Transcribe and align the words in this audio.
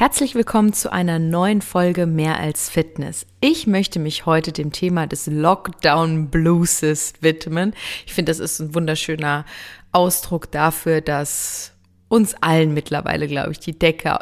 Herzlich 0.00 0.34
willkommen 0.34 0.72
zu 0.72 0.90
einer 0.90 1.18
neuen 1.18 1.60
Folge 1.60 2.06
Mehr 2.06 2.40
als 2.40 2.70
Fitness. 2.70 3.26
Ich 3.42 3.66
möchte 3.66 3.98
mich 3.98 4.24
heute 4.24 4.50
dem 4.50 4.72
Thema 4.72 5.06
des 5.06 5.26
Lockdown 5.26 6.30
Blueses 6.30 7.12
widmen. 7.20 7.74
Ich 8.06 8.14
finde, 8.14 8.30
das 8.30 8.38
ist 8.38 8.60
ein 8.60 8.74
wunderschöner 8.74 9.44
Ausdruck 9.92 10.50
dafür, 10.52 11.02
dass 11.02 11.72
uns 12.08 12.34
allen 12.40 12.72
mittlerweile, 12.72 13.28
glaube 13.28 13.52
ich, 13.52 13.60
die 13.60 13.78
Decke 13.78 14.20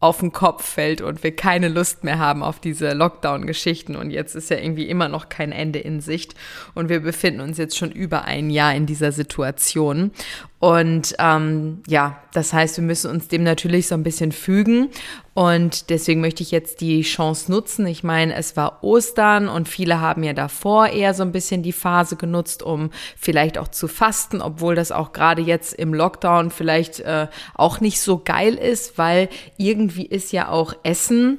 auf 0.00 0.20
den 0.20 0.30
Kopf 0.30 0.64
fällt 0.64 1.00
und 1.00 1.24
wir 1.24 1.34
keine 1.34 1.66
Lust 1.68 2.04
mehr 2.04 2.20
haben 2.20 2.44
auf 2.44 2.60
diese 2.60 2.92
Lockdown-Geschichten. 2.92 3.96
Und 3.96 4.10
jetzt 4.10 4.36
ist 4.36 4.48
ja 4.48 4.56
irgendwie 4.56 4.88
immer 4.88 5.08
noch 5.08 5.28
kein 5.28 5.50
Ende 5.50 5.80
in 5.80 6.00
Sicht. 6.00 6.36
Und 6.74 6.88
wir 6.88 7.00
befinden 7.00 7.40
uns 7.40 7.58
jetzt 7.58 7.76
schon 7.76 7.90
über 7.90 8.24
ein 8.24 8.48
Jahr 8.48 8.74
in 8.74 8.86
dieser 8.86 9.10
Situation. 9.10 10.12
Und 10.60 11.16
ähm, 11.18 11.82
ja, 11.88 12.22
das 12.32 12.52
heißt, 12.52 12.76
wir 12.76 12.84
müssen 12.84 13.10
uns 13.10 13.26
dem 13.26 13.42
natürlich 13.42 13.88
so 13.88 13.96
ein 13.96 14.04
bisschen 14.04 14.30
fügen. 14.30 14.90
Und 15.38 15.90
deswegen 15.90 16.20
möchte 16.20 16.42
ich 16.42 16.50
jetzt 16.50 16.80
die 16.80 17.02
Chance 17.02 17.48
nutzen. 17.48 17.86
Ich 17.86 18.02
meine, 18.02 18.34
es 18.34 18.56
war 18.56 18.82
Ostern 18.82 19.46
und 19.48 19.68
viele 19.68 20.00
haben 20.00 20.24
ja 20.24 20.32
davor 20.32 20.88
eher 20.88 21.14
so 21.14 21.22
ein 21.22 21.30
bisschen 21.30 21.62
die 21.62 21.70
Phase 21.70 22.16
genutzt, 22.16 22.64
um 22.64 22.90
vielleicht 23.16 23.56
auch 23.56 23.68
zu 23.68 23.86
fasten, 23.86 24.42
obwohl 24.42 24.74
das 24.74 24.90
auch 24.90 25.12
gerade 25.12 25.40
jetzt 25.40 25.74
im 25.74 25.94
Lockdown 25.94 26.50
vielleicht 26.50 26.98
äh, 26.98 27.28
auch 27.54 27.78
nicht 27.78 28.00
so 28.00 28.18
geil 28.18 28.54
ist, 28.54 28.98
weil 28.98 29.28
irgendwie 29.58 30.06
ist 30.06 30.32
ja 30.32 30.48
auch 30.48 30.74
Essen 30.82 31.38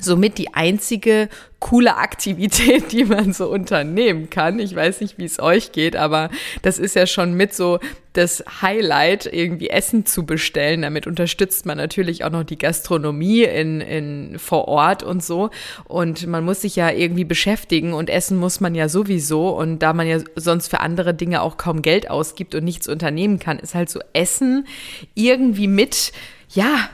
somit 0.00 0.38
die 0.38 0.54
einzige 0.54 1.28
coole 1.60 1.96
Aktivität, 1.96 2.90
die 2.90 3.04
man 3.04 3.32
so 3.32 3.48
unternehmen 3.48 4.30
kann. 4.30 4.58
Ich 4.58 4.74
weiß 4.74 5.02
nicht, 5.02 5.18
wie 5.18 5.26
es 5.26 5.38
euch 5.38 5.72
geht, 5.72 5.94
aber 5.94 6.30
das 6.62 6.78
ist 6.78 6.96
ja 6.96 7.06
schon 7.06 7.34
mit 7.34 7.54
so 7.54 7.78
das 8.14 8.42
Highlight, 8.62 9.26
irgendwie 9.26 9.68
Essen 9.68 10.04
zu 10.06 10.24
bestellen. 10.26 10.82
Damit 10.82 11.06
unterstützt 11.06 11.66
man 11.66 11.76
natürlich 11.76 12.24
auch 12.24 12.30
noch 12.30 12.42
die 12.42 12.58
Gastronomie 12.58 13.44
in, 13.44 13.80
in 13.80 14.38
vor 14.38 14.68
Ort 14.68 15.02
und 15.02 15.22
so. 15.22 15.50
Und 15.84 16.26
man 16.26 16.44
muss 16.44 16.62
sich 16.62 16.76
ja 16.76 16.90
irgendwie 16.90 17.24
beschäftigen 17.24 17.92
und 17.92 18.10
essen 18.10 18.38
muss 18.38 18.60
man 18.60 18.74
ja 18.74 18.88
sowieso. 18.88 19.50
Und 19.50 19.80
da 19.80 19.92
man 19.92 20.08
ja 20.08 20.18
sonst 20.34 20.68
für 20.68 20.80
andere 20.80 21.14
Dinge 21.14 21.42
auch 21.42 21.56
kaum 21.56 21.82
Geld 21.82 22.10
ausgibt 22.10 22.54
und 22.54 22.64
nichts 22.64 22.88
unternehmen 22.88 23.38
kann, 23.38 23.58
ist 23.58 23.74
halt 23.74 23.90
so 23.90 24.00
Essen 24.14 24.66
irgendwie 25.14 25.68
mit, 25.68 26.12
ja, 26.48 26.88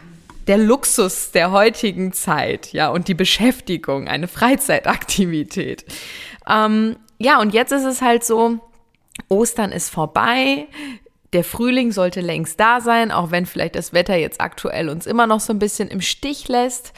der 0.46 0.58
Luxus 0.58 1.32
der 1.32 1.50
heutigen 1.50 2.12
Zeit, 2.12 2.72
ja, 2.72 2.88
und 2.88 3.08
die 3.08 3.14
Beschäftigung, 3.14 4.08
eine 4.08 4.28
Freizeitaktivität. 4.28 5.84
Ähm, 6.48 6.96
ja, 7.18 7.40
und 7.40 7.54
jetzt 7.54 7.72
ist 7.72 7.84
es 7.84 8.02
halt 8.02 8.24
so, 8.24 8.58
Ostern 9.28 9.72
ist 9.72 9.90
vorbei. 9.90 10.66
Der 11.32 11.42
Frühling 11.42 11.90
sollte 11.90 12.20
längst 12.20 12.60
da 12.60 12.80
sein, 12.80 13.10
auch 13.10 13.30
wenn 13.30 13.46
vielleicht 13.46 13.74
das 13.74 13.92
Wetter 13.92 14.16
jetzt 14.16 14.40
aktuell 14.40 14.88
uns 14.88 15.06
immer 15.06 15.26
noch 15.26 15.40
so 15.40 15.52
ein 15.52 15.58
bisschen 15.58 15.88
im 15.88 16.00
Stich 16.00 16.48
lässt 16.48 16.92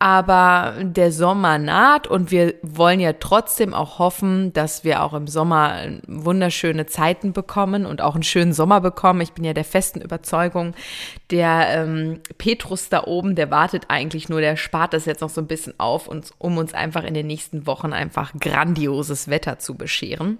aber 0.00 0.76
der 0.80 1.12
Sommer 1.12 1.58
naht 1.58 2.06
und 2.06 2.30
wir 2.30 2.54
wollen 2.62 3.00
ja 3.00 3.12
trotzdem 3.12 3.74
auch 3.74 3.98
hoffen, 3.98 4.50
dass 4.54 4.82
wir 4.82 5.02
auch 5.02 5.12
im 5.12 5.26
Sommer 5.26 5.76
wunderschöne 6.08 6.86
Zeiten 6.86 7.34
bekommen 7.34 7.84
und 7.84 8.00
auch 8.00 8.14
einen 8.14 8.22
schönen 8.22 8.54
Sommer 8.54 8.80
bekommen. 8.80 9.20
Ich 9.20 9.32
bin 9.32 9.44
ja 9.44 9.52
der 9.52 9.64
festen 9.64 10.00
Überzeugung, 10.00 10.74
der 11.30 11.66
ähm, 11.68 12.20
Petrus 12.38 12.88
da 12.88 13.04
oben, 13.04 13.34
der 13.34 13.50
wartet 13.50 13.84
eigentlich 13.88 14.30
nur, 14.30 14.40
der 14.40 14.56
spart 14.56 14.94
das 14.94 15.04
jetzt 15.04 15.20
noch 15.20 15.28
so 15.28 15.42
ein 15.42 15.46
bisschen 15.46 15.78
auf, 15.78 16.08
uns, 16.08 16.32
um 16.38 16.56
uns 16.56 16.72
einfach 16.72 17.04
in 17.04 17.12
den 17.12 17.26
nächsten 17.26 17.66
Wochen 17.66 17.92
einfach 17.92 18.32
grandioses 18.40 19.28
Wetter 19.28 19.58
zu 19.58 19.74
bescheren. 19.74 20.38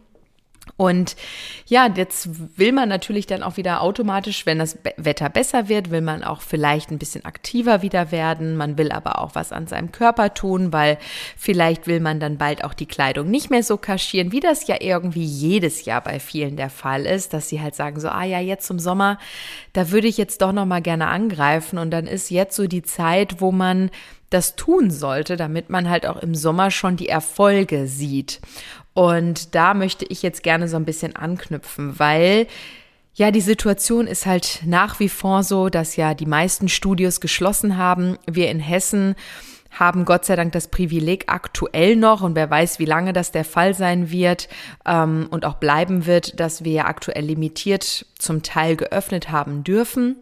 Und 0.81 1.15
ja, 1.67 1.91
jetzt 1.95 2.59
will 2.59 2.73
man 2.73 2.89
natürlich 2.89 3.27
dann 3.27 3.43
auch 3.43 3.59
wieder 3.59 3.83
automatisch, 3.83 4.47
wenn 4.47 4.59
das 4.59 4.79
Wetter 4.97 5.29
besser 5.29 5.69
wird, 5.69 5.91
will 5.91 6.01
man 6.01 6.25
auch 6.25 6.41
vielleicht 6.41 6.91
ein 6.91 6.97
bisschen 6.97 7.27
aktiver 7.27 7.83
wieder 7.83 8.13
werden. 8.13 8.57
Man 8.57 8.79
will 8.79 8.91
aber 8.91 9.19
auch 9.19 9.35
was 9.35 9.53
an 9.53 9.67
seinem 9.67 9.93
Körper 9.93 10.33
tun, 10.33 10.73
weil 10.73 10.97
vielleicht 11.37 11.87
will 11.87 12.01
man 12.01 12.19
dann 12.19 12.39
bald 12.39 12.65
auch 12.65 12.73
die 12.73 12.87
Kleidung 12.87 13.31
nicht 13.31 13.51
mehr 13.51 13.63
so 13.63 13.77
kaschieren, 13.77 14.33
wie 14.33 14.41
das 14.41 14.69
ja 14.69 14.77
irgendwie 14.81 15.23
jedes 15.23 15.85
Jahr 15.85 16.01
bei 16.01 16.19
vielen 16.19 16.57
der 16.57 16.71
Fall 16.71 17.05
ist, 17.05 17.35
dass 17.35 17.51
sie 17.51 17.61
halt 17.61 17.75
sagen 17.75 18.01
so, 18.01 18.09
ah 18.09 18.25
ja, 18.25 18.41
jetzt 18.41 18.67
zum 18.67 18.79
Sommer, 18.79 19.19
da 19.75 19.91
würde 19.91 20.09
ich 20.09 20.17
jetzt 20.17 20.41
doch 20.41 20.53
noch 20.53 20.65
mal 20.65 20.81
gerne 20.81 21.09
angreifen 21.09 21.79
und 21.79 21.91
dann 21.91 22.07
ist 22.07 22.31
jetzt 22.31 22.57
so 22.57 22.67
die 22.67 22.83
Zeit, 22.83 23.43
wo 23.43 23.53
man 23.53 23.91
das 24.31 24.55
tun 24.55 24.91
sollte, 24.91 25.37
damit 25.37 25.71
man 25.71 25.91
halt 25.91 26.07
auch 26.07 26.17
im 26.17 26.35
Sommer 26.37 26.71
schon 26.71 26.97
die 26.97 27.09
Erfolge 27.09 27.89
sieht. 27.89 28.41
Und 28.95 29.55
da 29.55 29.75
möchte 29.75 30.05
ich 30.05 30.23
jetzt 30.23 30.43
gerne 30.43 30.69
so 30.69 30.77
ein 30.77 30.85
bisschen 30.85 31.17
anknüpfen, 31.17 31.99
weil 31.99 32.47
ja, 33.15 33.31
die 33.31 33.41
Situation 33.41 34.07
ist 34.07 34.25
halt 34.27 34.63
nach 34.65 35.01
wie 35.01 35.09
vor 35.09 35.43
so, 35.43 35.69
dass 35.69 35.97
ja 35.97 36.15
die 36.15 36.27
meisten 36.27 36.69
Studios 36.69 37.21
geschlossen 37.21 37.77
haben. 37.77 38.17
Wir 38.27 38.51
in 38.51 38.61
Hessen 38.61 39.15
haben 39.71 40.05
Gott 40.05 40.25
sei 40.25 40.37
Dank 40.37 40.53
das 40.53 40.69
Privileg 40.69 41.25
aktuell 41.27 41.97
noch 41.97 42.23
und 42.23 42.35
wer 42.35 42.51
weiß, 42.51 42.79
wie 42.79 42.87
lange 42.87 43.13
das 43.13 43.31
der 43.31 43.45
Fall 43.45 43.75
sein 43.75 44.11
wird 44.11 44.49
ähm, 44.85 45.29
und 45.31 45.45
auch 45.45 45.55
bleiben 45.55 46.07
wird, 46.07 46.41
dass 46.41 46.65
wir 46.65 46.73
ja 46.73 46.85
aktuell 46.87 47.25
limitiert 47.25 48.07
zum 48.19 48.43
Teil 48.43 48.77
geöffnet 48.77 49.31
haben 49.31 49.65
dürfen. 49.65 50.17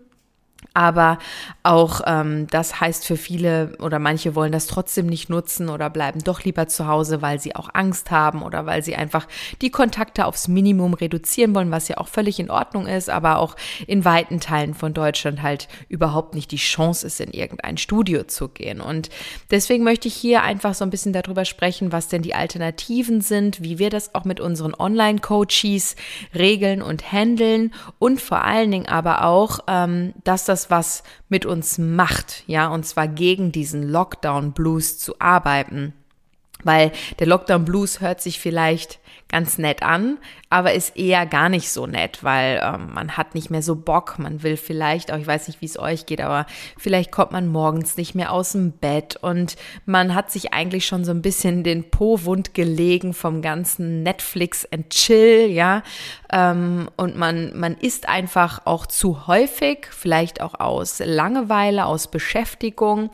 Aber 0.74 1.18
auch 1.62 2.02
ähm, 2.06 2.46
das 2.50 2.80
heißt 2.80 3.04
für 3.04 3.16
viele 3.16 3.76
oder 3.80 3.98
manche 3.98 4.34
wollen 4.34 4.52
das 4.52 4.66
trotzdem 4.66 5.06
nicht 5.06 5.28
nutzen 5.28 5.68
oder 5.68 5.90
bleiben 5.90 6.22
doch 6.22 6.44
lieber 6.44 6.68
zu 6.68 6.86
Hause, 6.86 7.20
weil 7.22 7.40
sie 7.40 7.56
auch 7.56 7.70
Angst 7.72 8.10
haben 8.10 8.42
oder 8.42 8.66
weil 8.66 8.82
sie 8.82 8.94
einfach 8.94 9.26
die 9.60 9.70
Kontakte 9.70 10.26
aufs 10.26 10.48
Minimum 10.48 10.94
reduzieren 10.94 11.54
wollen, 11.54 11.70
was 11.70 11.88
ja 11.88 11.98
auch 11.98 12.08
völlig 12.08 12.38
in 12.38 12.50
Ordnung 12.50 12.86
ist, 12.86 13.10
aber 13.10 13.38
auch 13.38 13.56
in 13.86 14.04
weiten 14.04 14.40
Teilen 14.40 14.74
von 14.74 14.94
Deutschland 14.94 15.42
halt 15.42 15.68
überhaupt 15.88 16.34
nicht 16.34 16.50
die 16.52 16.56
Chance 16.56 17.06
ist, 17.06 17.20
in 17.20 17.32
irgendein 17.32 17.76
Studio 17.76 18.24
zu 18.24 18.48
gehen. 18.48 18.80
Und 18.80 19.10
deswegen 19.50 19.84
möchte 19.84 20.08
ich 20.08 20.14
hier 20.14 20.42
einfach 20.42 20.74
so 20.74 20.84
ein 20.84 20.90
bisschen 20.90 21.12
darüber 21.12 21.44
sprechen, 21.44 21.92
was 21.92 22.08
denn 22.08 22.22
die 22.22 22.34
Alternativen 22.34 23.20
sind, 23.20 23.62
wie 23.62 23.78
wir 23.78 23.90
das 23.90 24.14
auch 24.14 24.24
mit 24.24 24.40
unseren 24.40 24.74
Online-Coaches 24.74 25.96
regeln 26.34 26.82
und 26.82 27.12
handeln 27.12 27.72
und 27.98 28.20
vor 28.20 28.44
allen 28.44 28.70
Dingen 28.70 28.86
aber 28.86 29.24
auch, 29.24 29.60
ähm, 29.66 30.14
dass 30.24 30.44
das 30.48 30.70
was 30.70 31.02
mit 31.28 31.46
uns 31.46 31.78
macht, 31.78 32.44
ja, 32.46 32.68
und 32.68 32.84
zwar 32.84 33.08
gegen 33.08 33.52
diesen 33.52 33.82
Lockdown 33.82 34.52
Blues 34.52 34.98
zu 34.98 35.14
arbeiten. 35.20 35.92
Weil 36.64 36.92
der 37.18 37.26
Lockdown 37.26 37.64
Blues 37.64 38.00
hört 38.00 38.20
sich 38.20 38.40
vielleicht 38.40 38.98
ganz 39.28 39.58
nett 39.58 39.82
an, 39.82 40.18
aber 40.48 40.72
ist 40.72 40.96
eher 40.96 41.26
gar 41.26 41.50
nicht 41.50 41.70
so 41.70 41.86
nett, 41.86 42.24
weil 42.24 42.62
ähm, 42.64 42.92
man 42.94 43.16
hat 43.16 43.34
nicht 43.34 43.50
mehr 43.50 43.62
so 43.62 43.76
Bock. 43.76 44.18
Man 44.18 44.42
will 44.42 44.56
vielleicht, 44.56 45.12
auch 45.12 45.18
ich 45.18 45.26
weiß 45.26 45.48
nicht, 45.48 45.60
wie 45.60 45.66
es 45.66 45.78
euch 45.78 46.06
geht, 46.06 46.22
aber 46.22 46.46
vielleicht 46.78 47.12
kommt 47.12 47.32
man 47.32 47.46
morgens 47.46 47.98
nicht 47.98 48.14
mehr 48.14 48.32
aus 48.32 48.52
dem 48.52 48.72
Bett 48.72 49.16
und 49.16 49.56
man 49.84 50.14
hat 50.14 50.30
sich 50.30 50.54
eigentlich 50.54 50.86
schon 50.86 51.04
so 51.04 51.10
ein 51.10 51.20
bisschen 51.20 51.62
den 51.62 51.90
Po 51.90 52.24
wund 52.24 52.54
gelegen 52.54 53.12
vom 53.12 53.42
ganzen 53.42 54.02
Netflix 54.02 54.66
and 54.72 54.88
Chill, 54.90 55.50
ja. 55.50 55.82
Ähm, 56.32 56.88
und 56.96 57.16
man, 57.16 57.58
man 57.58 57.76
isst 57.76 58.08
einfach 58.08 58.62
auch 58.64 58.86
zu 58.86 59.26
häufig, 59.26 59.88
vielleicht 59.90 60.40
auch 60.40 60.58
aus 60.58 61.02
Langeweile, 61.04 61.84
aus 61.84 62.10
Beschäftigung. 62.10 63.10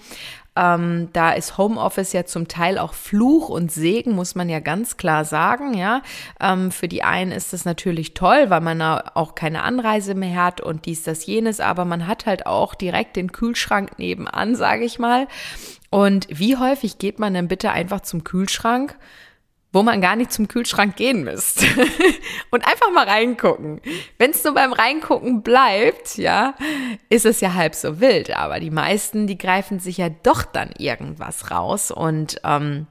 Ähm, 0.57 1.09
da 1.13 1.33
ist 1.33 1.59
Homeoffice 1.59 2.13
ja 2.13 2.25
zum 2.27 2.47
Teil 2.47 2.79
auch 2.79 2.95
Fluch 2.95 3.49
und 3.49 3.73
Segen, 3.73 4.13
muss 4.13 4.35
man 4.35 4.49
ja 4.49 4.61
ganz 4.61 4.97
klar 4.97 5.25
sagen. 5.25 5.75
Ja, 5.75 6.03
ähm, 6.41 6.71
für 6.71 6.87
die 6.87 7.03
einen 7.03 7.33
ist 7.33 7.53
das 7.53 7.65
natürlich 7.65 8.15
toll, 8.15 8.51
weil 8.51 8.61
man 8.61 8.81
auch 8.81 9.35
keine 9.35 9.63
Anreise 9.63 10.15
mehr 10.15 10.45
hat 10.45 10.61
und 10.61 10.87
dies, 10.87 11.03
das, 11.03 11.27
jenes. 11.27 11.61
Aber 11.61 11.85
man 11.85 12.07
hat 12.07 12.27
halt 12.27 12.47
auch 12.47 12.75
direkt 12.75 13.17
den 13.17 13.33
Kühlschrank 13.33 13.99
nebenan, 13.99 14.55
sage 14.55 14.85
ich 14.85 14.99
mal. 14.99 15.27
Und 15.91 16.27
wie 16.31 16.57
häufig 16.57 16.99
geht 16.99 17.19
man 17.19 17.35
denn 17.35 17.49
bitte 17.49 17.71
einfach 17.71 18.01
zum 18.01 18.25
Kühlschrank? 18.25 18.97
Wo 19.75 19.83
man 19.83 20.01
gar 20.01 20.15
nicht 20.15 20.33
zum 20.33 20.47
Kühlschrank 20.47 20.95
gehen 20.95 21.25
müsst. 21.25 21.65
und 22.51 22.65
einfach 22.65 22.93
mal 22.93 23.09
reingucken. 23.09 23.81
Wenn 24.19 24.31
es 24.31 24.45
nur 24.45 24.55
beim 24.55 24.73
Reingucken 24.73 25.43
bleibt, 25.43 26.17
ja, 26.17 26.55
ist 27.09 27.27
es 27.27 27.41
ja 27.41 27.55
halb 27.55 27.75
so 27.75 28.01
wild. 28.01 28.35
Aber 28.37 28.61
die 28.61 28.71
meisten, 28.71 29.27
die 29.27 29.37
greifen 29.37 29.81
sich 29.81 29.99
ja 29.99 30.11
doch 30.23 30.45
dann 30.45 30.71
irgendwas 30.79 31.51
raus. 31.51 31.91
Und 31.91 32.41
ähm, 32.45 32.87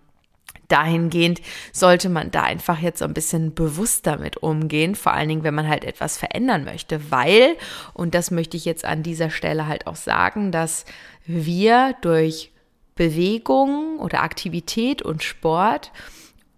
dahingehend 0.68 1.40
sollte 1.72 2.10
man 2.10 2.32
da 2.32 2.44
einfach 2.44 2.80
jetzt 2.80 3.00
so 3.00 3.06
ein 3.06 3.14
bisschen 3.14 3.54
bewusster 3.54 4.18
mit 4.18 4.36
umgehen, 4.38 4.96
vor 4.96 5.14
allen 5.14 5.30
Dingen, 5.30 5.44
wenn 5.44 5.56
man 5.56 5.70
halt 5.70 5.86
etwas 5.86 6.18
verändern 6.18 6.66
möchte, 6.66 7.12
weil, 7.12 7.56
und 7.94 8.14
das 8.14 8.30
möchte 8.30 8.58
ich 8.58 8.66
jetzt 8.66 8.84
an 8.84 9.04
dieser 9.04 9.30
Stelle 9.30 9.68
halt 9.68 9.88
auch 9.88 9.96
sagen, 9.96 10.52
dass 10.52 10.84
wir 11.26 11.96
durch 12.02 12.52
Bewegung 12.96 14.00
oder 14.00 14.22
Aktivität 14.22 15.02
und 15.02 15.24
Sport 15.24 15.92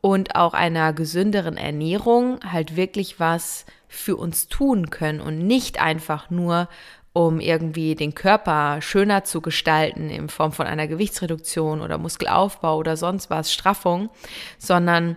und 0.06 0.36
auch 0.36 0.54
einer 0.54 0.94
gesünderen 0.94 1.58
Ernährung 1.58 2.40
halt 2.48 2.76
wirklich 2.76 3.20
was 3.20 3.66
für 3.88 4.18
uns 4.18 4.48
tun 4.48 4.92
können 4.92 5.20
und 5.20 5.40
nicht 5.40 5.82
einfach 5.82 6.30
nur 6.30 6.70
um 7.14 7.40
irgendwie 7.40 7.96
den 7.96 8.14
Körper 8.14 8.84
schöner 8.84 9.24
zu 9.24 9.42
gestalten 9.42 10.12
in 10.12 10.30
Form 10.30 10.52
von 10.52 10.68
einer 10.68 10.86
Gewichtsreduktion 10.88 11.82
oder 11.82 11.98
Muskelaufbau 11.98 12.78
oder 12.78 12.98
sonst 12.98 13.32
was, 13.32 13.52
Straffung, 13.52 14.12
sondern 14.60 15.16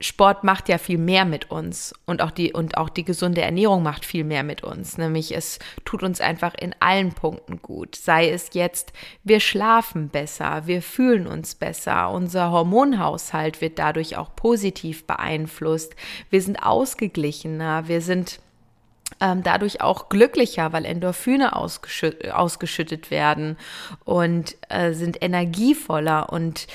Sport 0.00 0.42
macht 0.42 0.68
ja 0.68 0.78
viel 0.78 0.98
mehr 0.98 1.24
mit 1.24 1.50
uns 1.50 1.94
und 2.04 2.20
auch 2.20 2.32
die 2.32 2.52
und 2.52 2.76
auch 2.76 2.88
die 2.88 3.04
gesunde 3.04 3.42
Ernährung 3.42 3.82
macht 3.82 4.04
viel 4.04 4.24
mehr 4.24 4.42
mit 4.42 4.62
uns, 4.64 4.98
nämlich 4.98 5.34
es 5.34 5.60
tut 5.84 6.02
uns 6.02 6.20
einfach 6.20 6.54
in 6.54 6.74
allen 6.80 7.12
Punkten 7.12 7.62
gut. 7.62 7.94
Sei 7.94 8.28
es 8.28 8.50
jetzt, 8.52 8.92
wir 9.22 9.38
schlafen 9.38 10.08
besser, 10.08 10.66
wir 10.66 10.82
fühlen 10.82 11.26
uns 11.26 11.54
besser, 11.54 12.10
unser 12.10 12.50
Hormonhaushalt 12.50 13.60
wird 13.60 13.78
dadurch 13.78 14.16
auch 14.16 14.34
positiv 14.34 15.06
beeinflusst, 15.06 15.94
wir 16.28 16.42
sind 16.42 16.56
ausgeglichener, 16.56 17.86
wir 17.86 18.00
sind 18.00 18.40
ähm, 19.20 19.42
dadurch 19.42 19.80
auch 19.80 20.08
glücklicher, 20.08 20.72
weil 20.72 20.84
Endorphine 20.84 21.54
ausgeschüttet, 21.54 22.32
ausgeschüttet 22.32 23.10
werden 23.10 23.56
und 24.04 24.56
äh, 24.68 24.92
sind 24.92 25.22
energievoller 25.22 26.32
und 26.32 26.66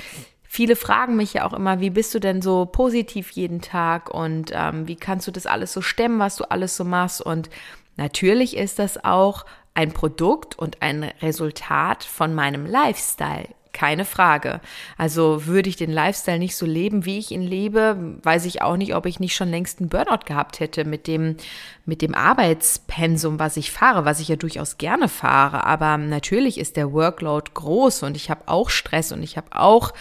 Viele 0.52 0.76
fragen 0.76 1.16
mich 1.16 1.34
ja 1.34 1.46
auch 1.46 1.54
immer, 1.54 1.80
wie 1.80 1.92
bist 1.92 2.16
du 2.16 2.20
denn 2.20 2.42
so 2.42 2.66
positiv 2.66 3.30
jeden 3.30 3.62
Tag 3.62 4.12
und 4.12 4.52
ähm, 4.52 4.88
wie 4.88 4.96
kannst 4.96 5.28
du 5.28 5.32
das 5.32 5.46
alles 5.46 5.72
so 5.72 5.82
stemmen, 5.82 6.18
was 6.18 6.38
du 6.38 6.44
alles 6.50 6.76
so 6.76 6.84
machst? 6.84 7.22
Und 7.22 7.52
natürlich 7.98 8.58
ist 8.58 8.80
das 8.80 9.06
auch 9.06 9.46
ein 9.76 9.92
Produkt 9.92 10.58
und 10.58 10.82
ein 10.82 11.04
Resultat 11.22 12.04
von 12.04 12.34
meinem 12.34 12.66
Lifestyle. 12.66 13.50
Keine 13.74 14.06
Frage. 14.06 14.60
Also 14.98 15.46
würde 15.46 15.70
ich 15.70 15.76
den 15.76 15.92
Lifestyle 15.92 16.40
nicht 16.40 16.56
so 16.56 16.66
leben, 16.66 17.06
wie 17.06 17.20
ich 17.20 17.30
ihn 17.30 17.44
lebe, 17.44 18.18
weiß 18.24 18.46
ich 18.46 18.64
auch 18.64 18.76
nicht, 18.76 18.96
ob 18.96 19.06
ich 19.06 19.20
nicht 19.20 19.36
schon 19.36 19.52
längst 19.52 19.80
einen 19.80 19.90
Burnout 19.90 20.26
gehabt 20.26 20.60
hätte 20.60 20.84
mit 20.84 21.06
dem, 21.06 21.38
mit 21.86 22.02
dem 22.02 22.16
Arbeitspensum, 22.16 23.38
was 23.38 23.56
ich 23.56 23.72
fahre, 23.72 24.04
was 24.04 24.20
ich 24.20 24.30
ja 24.30 24.36
durchaus 24.36 24.80
gerne 24.80 25.10
fahre. 25.10 25.64
Aber 25.64 25.96
natürlich 26.00 26.58
ist 26.58 26.76
der 26.76 26.92
Workload 26.92 27.52
groß 27.54 28.02
und 28.02 28.18
ich 28.18 28.32
habe 28.32 28.42
auch 28.48 28.72
Stress 28.72 29.12
und 29.12 29.22
ich 29.22 29.38
habe 29.38 29.50
auch 29.52 29.94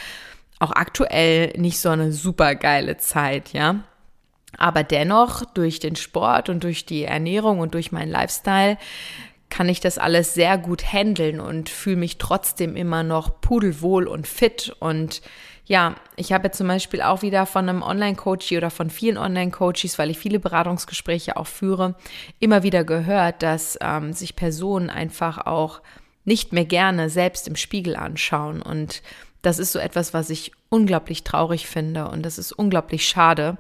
auch 0.59 0.73
aktuell 0.73 1.53
nicht 1.57 1.79
so 1.79 1.89
eine 1.89 2.13
super 2.13 2.55
geile 2.55 2.97
Zeit, 2.97 3.53
ja. 3.53 3.77
Aber 4.57 4.83
dennoch 4.83 5.45
durch 5.45 5.79
den 5.79 5.95
Sport 5.95 6.49
und 6.49 6.65
durch 6.65 6.87
die 6.87 7.05
Ernährung 7.05 7.61
und 7.61 7.75
durch 7.75 7.93
meinen 7.93 8.11
Lifestyle 8.11 8.79
kann 9.51 9.69
ich 9.69 9.81
das 9.81 9.99
alles 9.99 10.35
sehr 10.35 10.59
gut 10.59 10.93
handeln 10.93 11.41
und 11.41 11.69
fühle 11.69 11.97
mich 11.97 12.19
trotzdem 12.19 12.77
immer 12.77 13.03
noch 13.03 13.41
pudelwohl 13.41 14.07
und 14.07 14.27
fit. 14.27 14.75
Und 14.79 15.23
ja, 15.67 15.97
ich 16.17 16.33
habe 16.33 16.51
zum 16.51 16.69
Beispiel 16.69 17.03
auch 17.03 17.23
wieder 17.23 17.47
von 17.47 17.69
einem 17.69 17.83
Online-Coach 17.83 18.53
oder 18.53 18.71
von 18.71 18.91
vielen 18.91 19.19
Online-Coaches, 19.19 19.99
weil 19.99 20.11
ich 20.11 20.19
viele 20.19 20.39
Beratungsgespräche 20.39 21.37
auch 21.37 21.47
führe, 21.47 21.95
immer 22.41 22.63
wieder 22.63 22.85
gehört, 22.85 23.43
dass 23.43 23.79
ähm, 23.81 24.13
sich 24.13 24.37
Personen 24.37 24.91
einfach 24.91 25.47
auch 25.47 25.81
nicht 26.25 26.53
mehr 26.53 26.67
gerne 26.67 27.09
selbst 27.09 27.49
im 27.49 27.57
Spiegel 27.57 27.97
anschauen 27.97 28.61
und 28.61 29.03
das 29.49 29.59
ist 29.59 29.73
so 29.73 29.79
etwas, 29.79 30.13
was 30.13 30.29
ich 30.29 30.53
unglaublich 30.69 31.25
traurig 31.25 31.67
finde 31.67 32.09
und 32.09 32.23
das 32.27 32.37
ist 32.37 32.53
unglaublich 32.53 33.09
schade. 33.09 33.57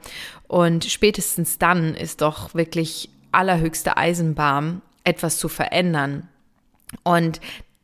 Und 0.46 0.85
spätestens 0.85 1.56
dann 1.56 1.94
ist 1.94 2.20
doch 2.20 2.55
wirklich 2.55 3.08
allerhöchste 3.32 3.96
Eisenbahn, 3.96 4.82
etwas 5.05 5.38
zu 5.38 5.49
verändern. 5.49 6.29
Und 7.05 7.40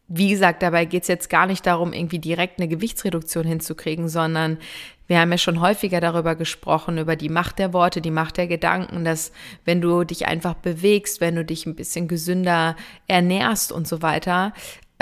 wie 0.06 0.28
gesagt, 0.28 0.62
dabei 0.62 0.84
geht 0.84 1.02
es 1.02 1.08
jetzt 1.08 1.30
gar 1.30 1.46
nicht 1.46 1.64
darum, 1.64 1.94
irgendwie 1.94 2.18
direkt 2.18 2.58
eine 2.58 2.68
Gewichtsreduktion 2.68 3.46
hinzukriegen, 3.46 4.10
sondern 4.10 4.58
wir 5.06 5.18
haben 5.18 5.32
ja 5.32 5.38
schon 5.38 5.62
häufiger 5.62 6.02
darüber 6.02 6.34
gesprochen, 6.34 6.98
über 6.98 7.16
die 7.16 7.30
Macht 7.30 7.58
der 7.58 7.72
Worte, 7.72 8.02
die 8.02 8.10
Macht 8.10 8.36
der 8.36 8.48
Gedanken, 8.48 9.06
dass 9.06 9.32
wenn 9.64 9.80
du 9.80 10.04
dich 10.04 10.26
einfach 10.26 10.54
bewegst, 10.54 11.22
wenn 11.22 11.36
du 11.36 11.44
dich 11.44 11.64
ein 11.64 11.74
bisschen 11.74 12.06
gesünder 12.06 12.76
ernährst 13.06 13.72
und 13.72 13.88
so 13.88 14.02
weiter, 14.02 14.52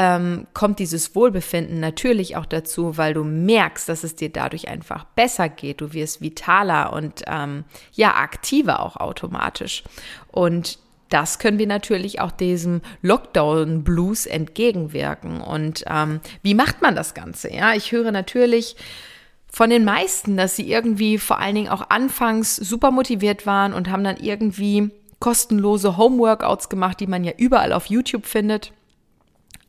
ähm, 0.03 0.49
kommt 0.53 0.81
dieses 0.81 1.15
Wohlbefinden 1.15 1.79
natürlich 1.79 2.37
auch 2.37 2.47
dazu, 2.47 2.97
weil 2.97 3.15
du 3.15 3.23
merkst, 3.23 3.89
dass 3.89 4.03
es 4.03 4.17
dir 4.17 4.31
dadurch 4.31 4.67
einfach 4.67 5.05
besser 5.05 5.49
geht. 5.49 5.81
Du 5.81 5.93
wirst 5.93 6.21
vitaler 6.21 6.93
und 6.93 7.23
ähm, 7.29 7.65
ja, 7.93 8.17
aktiver 8.17 8.81
auch 8.81 8.97
automatisch. 8.97 9.85
Und 10.27 10.81
das 11.09 11.39
können 11.39 11.61
wir 11.61 11.69
natürlich 11.69 12.21
auch 12.21 12.33
diesem 12.33 12.81
Lockdown-Blues 13.03 14.27
entgegenwirken. 14.27 15.41
Und 15.41 15.85
ähm, 15.87 16.21
wie 16.43 16.55
macht 16.55 16.83
man 16.83 16.97
das 16.97 17.15
Ganze? 17.15 17.53
Ja, 17.53 17.75
ich 17.75 17.93
höre 17.93 18.11
natürlich 18.11 18.75
von 19.53 19.71
den 19.71 19.85
meisten, 19.85 20.37
dass 20.37 20.57
sie 20.57 20.69
irgendwie 20.69 21.19
vor 21.19 21.39
allen 21.39 21.55
Dingen 21.55 21.69
auch 21.69 21.91
anfangs 21.91 22.57
super 22.57 22.91
motiviert 22.91 23.47
waren 23.47 23.73
und 23.73 23.89
haben 23.89 24.03
dann 24.03 24.17
irgendwie 24.17 24.91
kostenlose 25.21 25.97
Homeworkouts 25.97 26.69
gemacht, 26.69 26.99
die 26.99 27.07
man 27.07 27.23
ja 27.23 27.33
überall 27.37 27.73
auf 27.73 27.87
YouTube 27.87 28.27
findet 28.27 28.73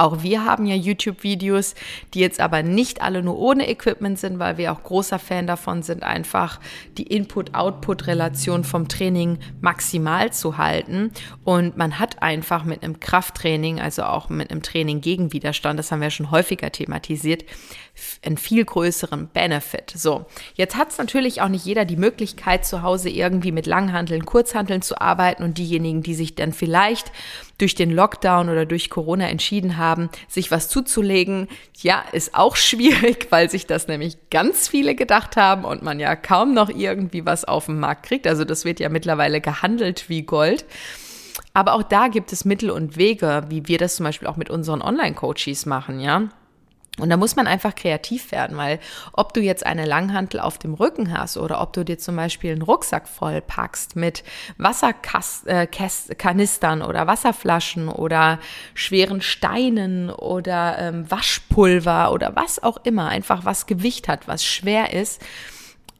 auch 0.03 0.21
wir 0.21 0.45
haben 0.45 0.65
ja 0.65 0.75
YouTube-Videos, 0.75 1.75
die 2.13 2.19
jetzt 2.19 2.39
aber 2.39 2.61
nicht 2.61 3.01
alle 3.01 3.23
nur 3.23 3.39
ohne 3.39 3.69
Equipment 3.69 4.19
sind, 4.19 4.37
weil 4.37 4.57
wir 4.57 4.71
auch 4.71 4.83
großer 4.83 5.17
Fan 5.17 5.47
davon 5.47 5.81
sind, 5.81 6.03
einfach 6.03 6.59
die 6.97 7.03
Input-Output-Relation 7.03 8.63
vom 8.63 8.87
Training 8.87 9.39
maximal 9.61 10.31
zu 10.33 10.57
halten. 10.57 11.11
Und 11.43 11.77
man 11.77 11.99
hat 11.99 12.21
einfach 12.21 12.65
mit 12.65 12.83
einem 12.83 12.99
Krafttraining, 12.99 13.79
also 13.79 14.03
auch 14.03 14.29
mit 14.29 14.51
einem 14.51 14.61
Training 14.61 15.01
gegen 15.01 15.31
Widerstand, 15.31 15.79
das 15.79 15.91
haben 15.91 16.01
wir 16.01 16.09
schon 16.09 16.31
häufiger 16.31 16.71
thematisiert, 16.71 17.45
einen 18.25 18.37
viel 18.37 18.65
größeren 18.65 19.27
Benefit. 19.27 19.93
So, 19.95 20.25
jetzt 20.55 20.75
hat 20.75 20.89
es 20.89 20.97
natürlich 20.97 21.41
auch 21.41 21.47
nicht 21.47 21.65
jeder 21.65 21.85
die 21.85 21.95
Möglichkeit, 21.95 22.65
zu 22.65 22.81
Hause 22.81 23.09
irgendwie 23.09 23.51
mit 23.51 23.67
Langhanteln, 23.67 24.25
Kurzhanteln 24.25 24.81
zu 24.81 24.99
arbeiten 24.99 25.43
und 25.43 25.57
diejenigen, 25.57 26.01
die 26.03 26.15
sich 26.15 26.35
dann 26.35 26.53
vielleicht 26.53 27.11
durch 27.57 27.75
den 27.75 27.91
Lockdown 27.91 28.49
oder 28.49 28.65
durch 28.65 28.89
Corona 28.89 29.29
entschieden 29.29 29.77
haben, 29.77 30.09
sich 30.27 30.51
was 30.51 30.69
zuzulegen, 30.69 31.47
ja, 31.81 32.03
ist 32.11 32.35
auch 32.35 32.55
schwierig, 32.55 33.27
weil 33.29 33.49
sich 33.49 33.67
das 33.67 33.87
nämlich 33.87 34.17
ganz 34.29 34.67
viele 34.67 34.95
gedacht 34.95 35.37
haben 35.37 35.63
und 35.63 35.83
man 35.83 35.99
ja 35.99 36.15
kaum 36.15 36.53
noch 36.53 36.69
irgendwie 36.69 37.25
was 37.25 37.45
auf 37.45 37.67
dem 37.67 37.79
Markt 37.79 38.05
kriegt. 38.05 38.27
Also 38.27 38.43
das 38.43 38.65
wird 38.65 38.79
ja 38.79 38.89
mittlerweile 38.89 39.39
gehandelt 39.39 40.09
wie 40.09 40.23
Gold. 40.23 40.65
Aber 41.53 41.73
auch 41.73 41.83
da 41.83 42.07
gibt 42.07 42.33
es 42.33 42.45
Mittel 42.45 42.71
und 42.71 42.97
Wege, 42.97 43.45
wie 43.49 43.67
wir 43.67 43.77
das 43.77 43.95
zum 43.95 44.05
Beispiel 44.05 44.27
auch 44.27 44.37
mit 44.37 44.49
unseren 44.49 44.81
Online-Coaches 44.81 45.65
machen, 45.65 45.99
ja. 45.99 46.29
Und 46.99 47.09
da 47.09 47.17
muss 47.17 47.35
man 47.35 47.47
einfach 47.47 47.73
kreativ 47.73 48.31
werden, 48.31 48.55
weil 48.55 48.79
ob 49.13 49.33
du 49.33 49.41
jetzt 49.41 49.65
eine 49.65 49.85
Langhantel 49.85 50.39
auf 50.39 50.59
dem 50.59 50.75
Rücken 50.75 51.17
hast 51.17 51.37
oder 51.37 51.59
ob 51.59 51.73
du 51.73 51.83
dir 51.83 51.97
zum 51.97 52.15
Beispiel 52.15 52.51
einen 52.51 52.61
Rucksack 52.61 53.07
vollpackst 53.07 53.95
mit 53.95 54.23
Wasserkanistern 54.57 56.81
äh, 56.81 56.83
oder 56.83 57.07
Wasserflaschen 57.07 57.89
oder 57.89 58.37
schweren 58.75 59.21
Steinen 59.21 60.11
oder 60.11 60.77
ähm, 60.77 61.09
Waschpulver 61.09 62.11
oder 62.11 62.35
was 62.35 62.61
auch 62.61 62.77
immer, 62.83 63.09
einfach 63.09 63.43
was 63.43 63.65
Gewicht 63.65 64.07
hat, 64.07 64.27
was 64.27 64.45
schwer 64.45 64.93
ist, 64.93 65.19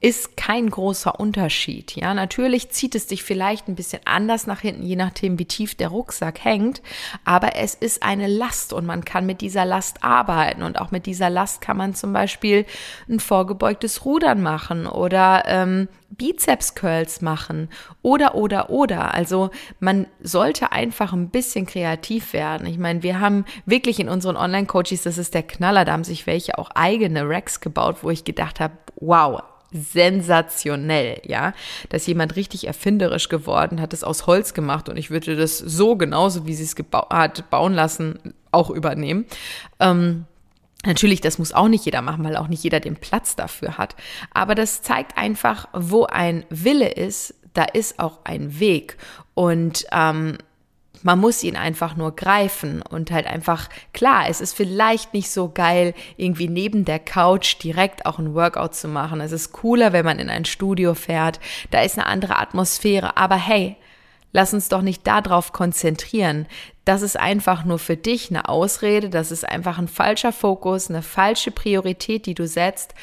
ist 0.03 0.35
kein 0.35 0.69
großer 0.69 1.17
Unterschied. 1.17 1.95
Ja, 1.95 2.13
natürlich 2.13 2.69
zieht 2.71 2.93
es 2.93 3.07
dich 3.07 3.23
vielleicht 3.23 3.69
ein 3.69 3.75
bisschen 3.75 4.01
anders 4.03 4.47
nach 4.47 4.59
hinten, 4.59 4.83
je 4.83 4.97
nachdem, 4.97 5.39
wie 5.39 5.45
tief 5.45 5.75
der 5.75 5.87
Rucksack 5.87 6.43
hängt. 6.43 6.81
Aber 7.23 7.55
es 7.55 7.73
ist 7.73 8.03
eine 8.03 8.27
Last 8.27 8.73
und 8.73 8.85
man 8.85 9.05
kann 9.05 9.25
mit 9.25 9.39
dieser 9.39 9.63
Last 9.63 10.03
arbeiten. 10.03 10.61
Und 10.61 10.77
auch 10.77 10.91
mit 10.91 11.05
dieser 11.05 11.29
Last 11.29 11.61
kann 11.61 11.77
man 11.77 11.95
zum 11.95 12.11
Beispiel 12.11 12.65
ein 13.07 13.21
vorgebeugtes 13.21 14.03
Rudern 14.03 14.41
machen 14.41 14.87
oder 14.87 15.43
ähm, 15.47 15.87
Bizeps-Curls 16.09 17.21
machen 17.21 17.69
oder, 18.01 18.35
oder, 18.35 18.71
oder. 18.71 19.13
Also 19.13 19.51
man 19.79 20.07
sollte 20.21 20.73
einfach 20.73 21.13
ein 21.13 21.29
bisschen 21.29 21.65
kreativ 21.65 22.33
werden. 22.33 22.67
Ich 22.67 22.77
meine, 22.77 23.03
wir 23.03 23.21
haben 23.21 23.45
wirklich 23.65 24.01
in 24.01 24.09
unseren 24.09 24.35
Online-Coaches, 24.35 25.03
das 25.03 25.17
ist 25.17 25.33
der 25.33 25.43
Knaller, 25.43 25.85
da 25.85 25.93
haben 25.93 26.03
sich 26.03 26.27
welche 26.27 26.57
auch 26.57 26.71
eigene 26.71 27.25
Racks 27.25 27.61
gebaut, 27.61 27.99
wo 28.01 28.09
ich 28.09 28.25
gedacht 28.25 28.59
habe, 28.59 28.73
wow, 28.99 29.41
sensationell, 29.73 31.21
ja, 31.25 31.53
dass 31.89 32.07
jemand 32.07 32.35
richtig 32.35 32.67
erfinderisch 32.67 33.29
geworden 33.29 33.81
hat, 33.81 33.93
es 33.93 34.03
aus 34.03 34.27
Holz 34.27 34.53
gemacht 34.53 34.89
und 34.89 34.97
ich 34.97 35.09
würde 35.09 35.35
das 35.35 35.57
so 35.57 35.95
genauso, 35.95 36.45
wie 36.45 36.53
sie 36.53 36.63
es 36.63 36.75
hat 37.09 37.49
bauen 37.49 37.73
lassen, 37.73 38.33
auch 38.51 38.69
übernehmen. 38.69 39.25
Ähm, 39.79 40.25
Natürlich, 40.85 41.21
das 41.21 41.39
muss 41.39 41.53
auch 41.53 41.69
nicht 41.69 41.85
jeder 41.85 42.01
machen, 42.01 42.25
weil 42.25 42.35
auch 42.35 42.49
nicht 42.49 42.61
jeder 42.61 42.81
den 42.81 42.97
Platz 42.97 43.37
dafür 43.37 43.77
hat. 43.77 43.95
Aber 44.33 44.53
das 44.53 44.81
zeigt 44.81 45.17
einfach, 45.17 45.69
wo 45.71 46.03
ein 46.03 46.43
Wille 46.49 46.89
ist, 46.89 47.35
da 47.53 47.63
ist 47.63 47.99
auch 47.99 48.19
ein 48.25 48.59
Weg. 48.59 48.97
Und 49.33 49.85
ähm, 49.93 50.37
man 51.03 51.19
muss 51.19 51.43
ihn 51.43 51.55
einfach 51.55 51.95
nur 51.95 52.15
greifen 52.15 52.81
und 52.81 53.11
halt 53.11 53.27
einfach, 53.27 53.69
klar, 53.93 54.25
es 54.29 54.41
ist 54.41 54.55
vielleicht 54.55 55.13
nicht 55.13 55.29
so 55.29 55.49
geil, 55.49 55.93
irgendwie 56.17 56.47
neben 56.47 56.85
der 56.85 56.99
Couch 56.99 57.61
direkt 57.61 58.05
auch 58.05 58.19
ein 58.19 58.33
Workout 58.33 58.73
zu 58.73 58.87
machen. 58.87 59.21
Es 59.21 59.31
ist 59.31 59.51
cooler, 59.51 59.93
wenn 59.93 60.05
man 60.05 60.19
in 60.19 60.29
ein 60.29 60.45
Studio 60.45 60.93
fährt. 60.93 61.39
Da 61.71 61.81
ist 61.81 61.97
eine 61.97 62.07
andere 62.07 62.39
Atmosphäre. 62.39 63.17
Aber 63.17 63.35
hey, 63.35 63.75
lass 64.31 64.53
uns 64.53 64.69
doch 64.69 64.81
nicht 64.81 65.05
darauf 65.05 65.51
konzentrieren. 65.51 66.47
Das 66.85 67.01
ist 67.01 67.19
einfach 67.19 67.65
nur 67.65 67.79
für 67.79 67.97
dich 67.97 68.29
eine 68.29 68.47
Ausrede. 68.47 69.09
Das 69.09 69.31
ist 69.31 69.47
einfach 69.47 69.77
ein 69.77 69.89
falscher 69.89 70.31
Fokus, 70.31 70.89
eine 70.89 71.01
falsche 71.01 71.51
Priorität, 71.51 72.25
die 72.25 72.33
du 72.33 72.47
setzt 72.47 72.93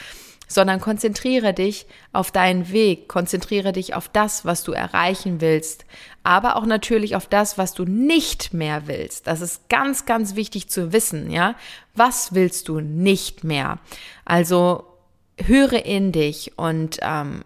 sondern 0.50 0.80
konzentriere 0.80 1.54
dich 1.54 1.86
auf 2.12 2.32
deinen 2.32 2.72
Weg, 2.72 3.08
konzentriere 3.08 3.70
dich 3.70 3.94
auf 3.94 4.08
das, 4.08 4.44
was 4.44 4.64
du 4.64 4.72
erreichen 4.72 5.40
willst, 5.40 5.84
aber 6.22 6.56
auch 6.56 6.66
natürlich 6.66 7.16
auf 7.16 7.26
das, 7.26 7.56
was 7.56 7.72
du 7.72 7.84
nicht 7.84 8.52
mehr 8.52 8.86
willst. 8.86 9.26
Das 9.26 9.40
ist 9.40 9.68
ganz, 9.68 10.04
ganz 10.04 10.34
wichtig 10.34 10.68
zu 10.68 10.92
wissen, 10.92 11.30
ja. 11.30 11.54
Was 11.94 12.34
willst 12.34 12.68
du 12.68 12.80
nicht 12.80 13.44
mehr? 13.44 13.78
Also 14.24 14.84
höre 15.38 15.84
in 15.86 16.12
dich 16.12 16.58
und 16.58 16.98
ähm, 17.02 17.42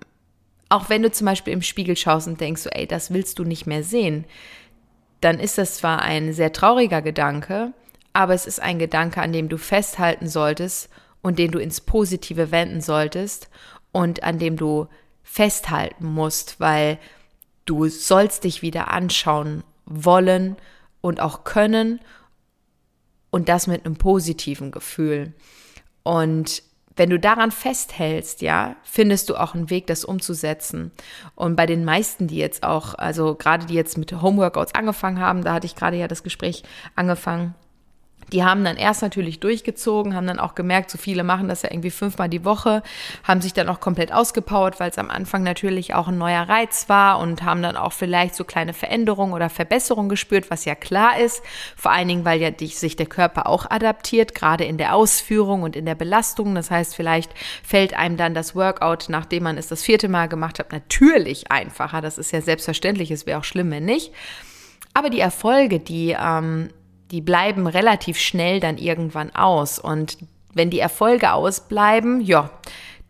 auch 0.68 0.88
wenn 0.88 1.02
du 1.02 1.12
zum 1.12 1.26
Beispiel 1.26 1.52
im 1.52 1.62
Spiegel 1.62 1.96
schaust 1.96 2.26
und 2.26 2.40
denkst, 2.40 2.62
so, 2.62 2.70
ey, 2.70 2.86
das 2.86 3.12
willst 3.12 3.38
du 3.38 3.44
nicht 3.44 3.66
mehr 3.66 3.84
sehen, 3.84 4.24
dann 5.20 5.38
ist 5.38 5.56
das 5.58 5.76
zwar 5.76 6.02
ein 6.02 6.32
sehr 6.32 6.52
trauriger 6.52 7.00
Gedanke, 7.00 7.72
aber 8.12 8.34
es 8.34 8.46
ist 8.46 8.60
ein 8.60 8.78
Gedanke, 8.78 9.22
an 9.22 9.32
dem 9.32 9.48
du 9.48 9.56
festhalten 9.56 10.26
solltest 10.26 10.90
und 11.22 11.38
den 11.38 11.50
du 11.50 11.58
ins 11.58 11.80
Positive 11.80 12.50
wenden 12.50 12.80
solltest 12.80 13.48
und 13.92 14.24
an 14.24 14.38
dem 14.38 14.56
du 14.56 14.88
festhalten 15.22 16.06
musst, 16.06 16.60
weil 16.60 16.98
du 17.64 17.88
sollst 17.88 18.44
dich 18.44 18.62
wieder 18.62 18.90
anschauen 18.90 19.64
wollen 19.86 20.56
und 21.00 21.20
auch 21.20 21.44
können 21.44 22.00
und 23.30 23.48
das 23.48 23.66
mit 23.66 23.84
einem 23.84 23.96
positiven 23.96 24.70
Gefühl. 24.70 25.34
Und 26.02 26.62
wenn 26.96 27.10
du 27.10 27.18
daran 27.18 27.50
festhältst, 27.50 28.42
ja, 28.42 28.76
findest 28.84 29.28
du 29.28 29.36
auch 29.36 29.54
einen 29.54 29.68
Weg, 29.68 29.88
das 29.88 30.04
umzusetzen. 30.04 30.92
Und 31.34 31.56
bei 31.56 31.66
den 31.66 31.84
meisten, 31.84 32.28
die 32.28 32.36
jetzt 32.36 32.62
auch, 32.62 32.94
also 32.94 33.34
gerade 33.34 33.66
die 33.66 33.74
jetzt 33.74 33.98
mit 33.98 34.12
Homeworkouts 34.12 34.74
angefangen 34.74 35.18
haben, 35.18 35.42
da 35.42 35.54
hatte 35.54 35.66
ich 35.66 35.74
gerade 35.74 35.96
ja 35.96 36.06
das 36.06 36.22
Gespräch 36.22 36.62
angefangen, 36.94 37.54
die 38.32 38.44
haben 38.44 38.64
dann 38.64 38.76
erst 38.76 39.02
natürlich 39.02 39.40
durchgezogen, 39.40 40.14
haben 40.14 40.26
dann 40.26 40.38
auch 40.38 40.54
gemerkt, 40.54 40.90
so 40.90 40.98
viele 40.98 41.24
machen 41.24 41.48
das 41.48 41.62
ja 41.62 41.70
irgendwie 41.70 41.90
fünfmal 41.90 42.28
die 42.28 42.44
Woche, 42.44 42.82
haben 43.22 43.40
sich 43.40 43.52
dann 43.52 43.68
auch 43.68 43.80
komplett 43.80 44.12
ausgepowert, 44.12 44.80
weil 44.80 44.90
es 44.90 44.98
am 44.98 45.10
Anfang 45.10 45.42
natürlich 45.42 45.94
auch 45.94 46.08
ein 46.08 46.18
neuer 46.18 46.48
Reiz 46.48 46.88
war 46.88 47.18
und 47.18 47.42
haben 47.42 47.62
dann 47.62 47.76
auch 47.76 47.92
vielleicht 47.92 48.34
so 48.34 48.44
kleine 48.44 48.72
Veränderungen 48.72 49.32
oder 49.32 49.50
Verbesserungen 49.50 50.08
gespürt, 50.08 50.50
was 50.50 50.64
ja 50.64 50.74
klar 50.74 51.18
ist. 51.18 51.42
Vor 51.76 51.92
allen 51.92 52.08
Dingen, 52.08 52.24
weil 52.24 52.40
ja 52.40 52.50
sich 52.58 52.96
der 52.96 53.06
Körper 53.06 53.46
auch 53.46 53.70
adaptiert, 53.70 54.34
gerade 54.34 54.64
in 54.64 54.78
der 54.78 54.94
Ausführung 54.94 55.62
und 55.62 55.76
in 55.76 55.86
der 55.86 55.94
Belastung. 55.94 56.54
Das 56.54 56.70
heißt, 56.70 56.94
vielleicht 56.94 57.32
fällt 57.62 57.94
einem 57.94 58.16
dann 58.16 58.34
das 58.34 58.54
Workout, 58.54 59.06
nachdem 59.08 59.44
man 59.44 59.58
es 59.58 59.68
das 59.68 59.82
vierte 59.82 60.08
Mal 60.08 60.28
gemacht 60.28 60.58
hat, 60.58 60.72
natürlich 60.72 61.50
einfacher. 61.50 62.00
Das 62.00 62.18
ist 62.18 62.32
ja 62.32 62.40
selbstverständlich, 62.40 63.10
es 63.10 63.26
wäre 63.26 63.40
auch 63.40 63.44
schlimm, 63.44 63.70
wenn 63.70 63.84
nicht. 63.84 64.12
Aber 64.94 65.10
die 65.10 65.20
Erfolge, 65.20 65.80
die 65.80 66.16
ähm, 66.18 66.70
die 67.10 67.20
bleiben 67.20 67.66
relativ 67.66 68.18
schnell 68.18 68.60
dann 68.60 68.78
irgendwann 68.78 69.34
aus. 69.34 69.78
Und 69.78 70.18
wenn 70.54 70.70
die 70.70 70.80
Erfolge 70.80 71.32
ausbleiben, 71.32 72.20
ja, 72.20 72.50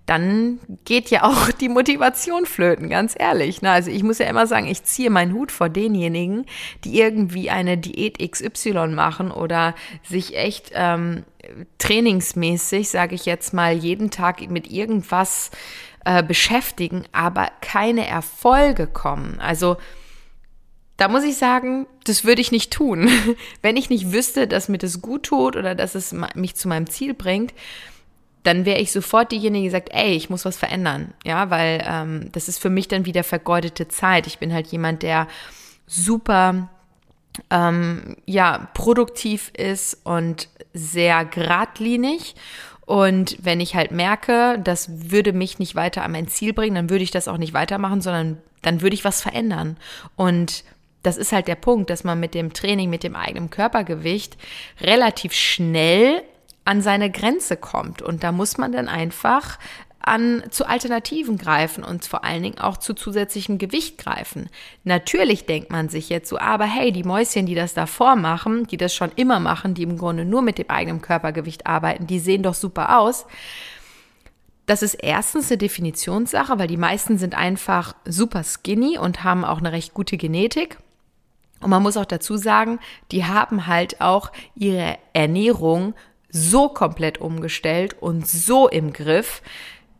dann 0.06 0.60
geht 0.84 1.10
ja 1.10 1.22
auch 1.24 1.50
die 1.50 1.68
Motivation 1.68 2.46
flöten, 2.46 2.90
ganz 2.90 3.14
ehrlich. 3.18 3.62
Ne? 3.62 3.70
Also 3.70 3.90
ich 3.90 4.02
muss 4.02 4.18
ja 4.18 4.26
immer 4.26 4.46
sagen, 4.46 4.66
ich 4.66 4.84
ziehe 4.84 5.10
meinen 5.10 5.32
Hut 5.32 5.50
vor 5.50 5.68
denjenigen, 5.68 6.46
die 6.84 6.98
irgendwie 6.98 7.50
eine 7.50 7.78
Diät 7.78 8.18
XY 8.18 8.88
machen 8.88 9.30
oder 9.30 9.74
sich 10.02 10.36
echt 10.36 10.72
ähm, 10.74 11.24
trainingsmäßig, 11.78 12.90
sage 12.90 13.14
ich 13.14 13.24
jetzt 13.24 13.54
mal, 13.54 13.74
jeden 13.74 14.10
Tag 14.10 14.48
mit 14.50 14.70
irgendwas 14.70 15.50
äh, 16.04 16.22
beschäftigen, 16.22 17.04
aber 17.12 17.48
keine 17.60 18.06
Erfolge 18.06 18.86
kommen. 18.86 19.40
Also 19.40 19.76
da 20.96 21.08
muss 21.08 21.24
ich 21.24 21.36
sagen, 21.36 21.86
das 22.04 22.24
würde 22.24 22.40
ich 22.40 22.52
nicht 22.52 22.72
tun. 22.72 23.10
Wenn 23.62 23.76
ich 23.76 23.90
nicht 23.90 24.12
wüsste, 24.12 24.46
dass 24.46 24.68
mir 24.68 24.78
das 24.78 25.02
gut 25.02 25.24
tut 25.24 25.56
oder 25.56 25.74
dass 25.74 25.94
es 25.94 26.14
mich 26.34 26.54
zu 26.54 26.68
meinem 26.68 26.88
Ziel 26.88 27.14
bringt, 27.14 27.52
dann 28.44 28.66
wäre 28.66 28.78
ich 28.78 28.92
sofort 28.92 29.32
diejenige, 29.32 29.64
die 29.64 29.70
sagt, 29.70 29.88
ey, 29.92 30.14
ich 30.14 30.30
muss 30.30 30.44
was 30.44 30.56
verändern. 30.56 31.14
Ja, 31.24 31.50
weil 31.50 31.82
ähm, 31.86 32.28
das 32.32 32.48
ist 32.48 32.58
für 32.58 32.70
mich 32.70 32.88
dann 32.88 33.06
wieder 33.06 33.24
vergeudete 33.24 33.88
Zeit. 33.88 34.26
Ich 34.26 34.38
bin 34.38 34.52
halt 34.52 34.66
jemand, 34.68 35.02
der 35.02 35.26
super 35.86 36.68
ähm, 37.50 38.16
ja, 38.26 38.68
produktiv 38.74 39.50
ist 39.56 39.98
und 40.04 40.48
sehr 40.74 41.24
geradlinig. 41.24 42.34
Und 42.86 43.38
wenn 43.40 43.60
ich 43.60 43.74
halt 43.74 43.92
merke, 43.92 44.60
das 44.62 45.10
würde 45.10 45.32
mich 45.32 45.58
nicht 45.58 45.74
weiter 45.74 46.02
an 46.02 46.12
mein 46.12 46.28
Ziel 46.28 46.52
bringen, 46.52 46.74
dann 46.74 46.90
würde 46.90 47.04
ich 47.04 47.10
das 47.10 47.28
auch 47.28 47.38
nicht 47.38 47.54
weitermachen, 47.54 48.02
sondern 48.02 48.38
dann 48.60 48.82
würde 48.82 48.94
ich 48.94 49.04
was 49.04 49.22
verändern. 49.22 49.78
Und 50.16 50.64
das 51.04 51.16
ist 51.16 51.32
halt 51.32 51.46
der 51.46 51.54
Punkt, 51.54 51.90
dass 51.90 52.02
man 52.02 52.18
mit 52.18 52.34
dem 52.34 52.52
Training, 52.52 52.90
mit 52.90 53.04
dem 53.04 53.14
eigenen 53.14 53.50
Körpergewicht 53.50 54.36
relativ 54.80 55.32
schnell 55.32 56.22
an 56.64 56.80
seine 56.80 57.10
Grenze 57.10 57.56
kommt. 57.56 58.02
Und 58.02 58.24
da 58.24 58.32
muss 58.32 58.58
man 58.58 58.72
dann 58.72 58.88
einfach 58.88 59.58
an 60.00 60.42
zu 60.50 60.66
Alternativen 60.66 61.38
greifen 61.38 61.82
und 61.82 62.04
vor 62.04 62.24
allen 62.24 62.42
Dingen 62.42 62.58
auch 62.58 62.76
zu 62.76 62.94
zusätzlichem 62.94 63.58
Gewicht 63.58 63.98
greifen. 63.98 64.50
Natürlich 64.84 65.46
denkt 65.46 65.70
man 65.70 65.88
sich 65.88 66.08
jetzt 66.08 66.28
so, 66.28 66.38
aber 66.38 66.64
hey, 66.64 66.92
die 66.92 67.04
Mäuschen, 67.04 67.46
die 67.46 67.54
das 67.54 67.74
davor 67.74 68.16
machen, 68.16 68.66
die 68.66 68.76
das 68.76 68.94
schon 68.94 69.12
immer 69.16 69.40
machen, 69.40 69.74
die 69.74 69.82
im 69.82 69.96
Grunde 69.96 70.24
nur 70.24 70.42
mit 70.42 70.58
dem 70.58 70.68
eigenen 70.68 71.00
Körpergewicht 71.00 71.66
arbeiten, 71.66 72.06
die 72.06 72.18
sehen 72.18 72.42
doch 72.42 72.54
super 72.54 72.98
aus. 72.98 73.26
Das 74.66 74.82
ist 74.82 74.94
erstens 74.94 75.50
eine 75.50 75.58
Definitionssache, 75.58 76.58
weil 76.58 76.68
die 76.68 76.78
meisten 76.78 77.18
sind 77.18 77.34
einfach 77.34 77.94
super 78.06 78.42
skinny 78.44 78.98
und 78.98 79.24
haben 79.24 79.44
auch 79.44 79.58
eine 79.58 79.72
recht 79.72 79.92
gute 79.92 80.16
Genetik. 80.16 80.78
Und 81.64 81.70
man 81.70 81.82
muss 81.82 81.96
auch 81.96 82.04
dazu 82.04 82.36
sagen, 82.36 82.78
die 83.10 83.24
haben 83.24 83.66
halt 83.66 84.02
auch 84.02 84.32
ihre 84.54 84.98
Ernährung 85.14 85.94
so 86.28 86.68
komplett 86.68 87.22
umgestellt 87.22 87.96
und 88.02 88.28
so 88.28 88.68
im 88.68 88.92
Griff, 88.92 89.40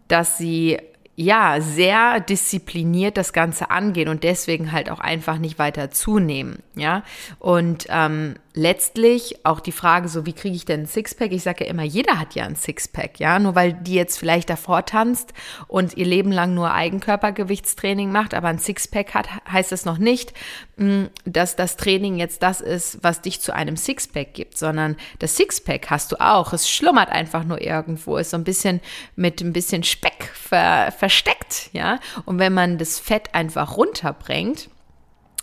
dass 0.07 0.37
sie 0.37 0.79
ja, 1.17 1.61
sehr 1.61 2.21
diszipliniert 2.21 3.17
das 3.17 3.33
Ganze 3.33 3.71
angehen 3.71 4.09
und 4.09 4.25
deswegen 4.25 4.73
halt 4.73 4.91
auch 4.91 5.01
einfach 5.01 5.39
nicht 5.39 5.59
weiter 5.59 5.91
zunehmen, 5.91 6.59
ja. 6.75 7.05
Und 7.39 7.87
ähm, 7.89 8.35
letztlich 8.55 9.45
auch 9.45 9.61
die 9.61 9.73
Frage, 9.73 10.09
so 10.09 10.27
wie 10.27 10.33
kriege 10.33 10.55
ich 10.55 10.65
denn 10.65 10.83
ein 10.83 10.87
Sixpack? 10.87 11.33
Ich 11.33 11.43
sage 11.43 11.65
ja 11.65 11.71
immer, 11.71 11.83
jeder 11.83 12.19
hat 12.19 12.35
ja 12.35 12.45
ein 12.45 12.57
Sixpack, 12.57 13.19
ja. 13.21 13.39
Nur 13.39 13.55
weil 13.55 13.73
die 13.73 13.95
jetzt 13.95 14.19
vielleicht 14.19 14.49
davor 14.49 14.87
tanzt 14.87 15.35
und 15.69 15.97
ihr 15.97 16.07
Leben 16.07 16.33
lang 16.33 16.55
nur 16.55 16.73
Eigenkörpergewichtstraining 16.73 18.11
macht, 18.11 18.35
aber 18.35 18.49
ein 18.49 18.59
Sixpack 18.59 19.15
hat, 19.15 19.29
heißt 19.51 19.71
das 19.71 19.85
noch 19.85 19.99
nicht, 19.99 20.33
mm, 20.77 21.05
dass 21.25 21.57
das 21.57 21.77
Training 21.77 22.17
jetzt 22.17 22.43
das 22.43 22.61
ist, 22.61 22.99
was 23.03 23.23
dich 23.23 23.41
zu 23.41 23.55
einem 23.55 23.77
Sixpack 23.77 24.35
gibt, 24.35 24.57
sondern 24.57 24.97
das 25.19 25.37
Sixpack 25.37 25.91
hast 25.91 26.13
du 26.13 26.21
auch. 26.21 26.53
Es 26.53 26.69
schlummert 26.69 27.11
einfach 27.11 27.45
nur 27.45 27.61
irgendwo, 27.61 28.17
ist 28.17 28.31
so 28.31 28.37
ein 28.37 28.45
bisschen 28.45 28.81
mit 29.17 29.41
ein 29.41 29.53
bisschen 29.53 29.83
Speck 29.83 30.31
ver, 30.33 30.93
versteckt, 31.05 31.69
ja. 31.75 32.01
Und 32.25 32.39
wenn 32.39 32.55
man 32.55 32.79
das 32.79 32.99
Fett 32.99 33.35
einfach 33.35 33.77
runterbringt, 33.77 34.71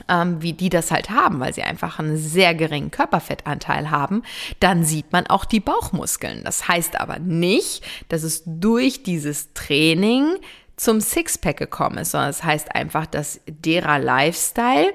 ähm, 0.09 0.41
wie 0.41 0.53
die 0.53 0.69
das 0.69 0.89
halt 0.89 1.11
haben, 1.11 1.39
weil 1.39 1.53
sie 1.53 1.61
einfach 1.61 1.99
einen 1.99 2.17
sehr 2.17 2.55
geringen 2.55 2.89
Körperfettanteil 2.89 3.91
haben, 3.91 4.23
dann 4.59 4.83
sieht 4.83 5.11
man 5.11 5.27
auch 5.27 5.45
die 5.45 5.59
Bauchmuskeln. 5.59 6.43
Das 6.43 6.67
heißt 6.67 6.99
aber 6.99 7.19
nicht, 7.19 7.83
dass 8.09 8.23
es 8.23 8.41
durch 8.47 9.03
dieses 9.03 9.53
Training 9.53 10.37
zum 10.77 10.99
Sixpack 10.99 11.57
gekommen 11.57 11.99
ist, 11.99 12.09
sondern 12.09 12.31
es 12.31 12.37
das 12.37 12.45
heißt 12.47 12.75
einfach, 12.75 13.05
dass 13.05 13.41
derer 13.45 13.99
Lifestyle 13.99 14.91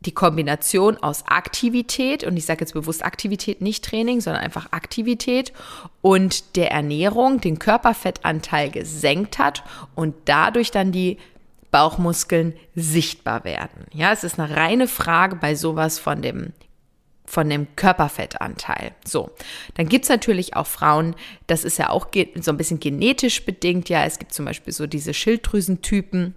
die 0.00 0.12
Kombination 0.12 0.96
aus 0.98 1.24
Aktivität, 1.26 2.22
und 2.24 2.36
ich 2.36 2.46
sage 2.46 2.60
jetzt 2.60 2.74
bewusst 2.74 3.04
Aktivität, 3.04 3.60
nicht 3.60 3.84
Training, 3.84 4.20
sondern 4.20 4.42
einfach 4.42 4.72
Aktivität 4.72 5.52
und 6.02 6.56
der 6.56 6.70
Ernährung 6.70 7.40
den 7.40 7.58
Körperfettanteil 7.58 8.70
gesenkt 8.70 9.38
hat 9.38 9.64
und 9.94 10.14
dadurch 10.24 10.70
dann 10.70 10.92
die 10.92 11.18
Bauchmuskeln 11.70 12.54
sichtbar 12.74 13.44
werden. 13.44 13.86
Ja, 13.92 14.12
es 14.12 14.24
ist 14.24 14.38
eine 14.38 14.56
reine 14.56 14.88
Frage 14.88 15.36
bei 15.36 15.54
sowas 15.54 15.98
von 15.98 16.22
dem 16.22 16.52
von 17.28 17.50
dem 17.50 17.66
Körperfettanteil. 17.76 18.94
So, 19.04 19.30
dann 19.74 19.88
gibt's 19.88 20.08
natürlich 20.08 20.56
auch 20.56 20.66
Frauen, 20.66 21.14
das 21.46 21.62
ist 21.62 21.78
ja 21.78 21.90
auch 21.90 22.08
so 22.40 22.50
ein 22.50 22.56
bisschen 22.56 22.80
genetisch 22.80 23.44
bedingt. 23.44 23.90
Ja, 23.90 24.04
es 24.04 24.18
gibt 24.18 24.32
zum 24.32 24.46
Beispiel 24.46 24.72
so 24.72 24.86
diese 24.86 25.12
Schilddrüsentypen, 25.12 26.34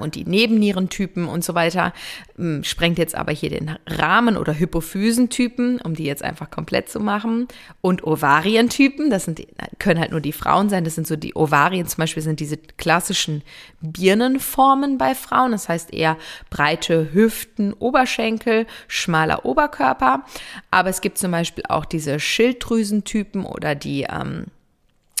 und 0.00 0.14
die 0.14 0.24
Nebennierentypen 0.24 1.26
und 1.26 1.44
so 1.44 1.54
weiter. 1.54 1.92
Ähm, 2.38 2.62
sprengt 2.64 2.98
jetzt 2.98 3.14
aber 3.14 3.32
hier 3.32 3.50
den 3.50 3.76
Rahmen 3.86 4.36
oder 4.36 4.58
Hypophysentypen, 4.58 5.80
um 5.80 5.94
die 5.94 6.04
jetzt 6.04 6.22
einfach 6.22 6.50
komplett 6.50 6.88
zu 6.88 7.00
machen. 7.00 7.48
Und 7.80 8.04
Ovarientypen, 8.04 9.10
das 9.10 9.24
sind, 9.24 9.44
können 9.78 10.00
halt 10.00 10.12
nur 10.12 10.20
die 10.20 10.32
Frauen 10.32 10.68
sein. 10.68 10.84
Das 10.84 10.94
sind 10.94 11.06
so 11.06 11.16
die 11.16 11.34
Ovarien 11.34 11.86
zum 11.86 12.02
Beispiel 12.02 12.22
sind 12.22 12.40
diese 12.40 12.56
klassischen 12.56 13.42
Birnenformen 13.80 14.98
bei 14.98 15.14
Frauen. 15.14 15.52
Das 15.52 15.68
heißt 15.68 15.92
eher 15.92 16.16
breite 16.50 17.12
Hüften, 17.12 17.72
Oberschenkel, 17.72 18.66
schmaler 18.86 19.44
Oberkörper. 19.44 20.24
Aber 20.70 20.88
es 20.88 21.00
gibt 21.00 21.18
zum 21.18 21.32
Beispiel 21.32 21.64
auch 21.68 21.84
diese 21.84 22.20
Schilddrüsentypen 22.20 23.44
oder 23.44 23.74
die 23.74 24.02
ähm, 24.02 24.46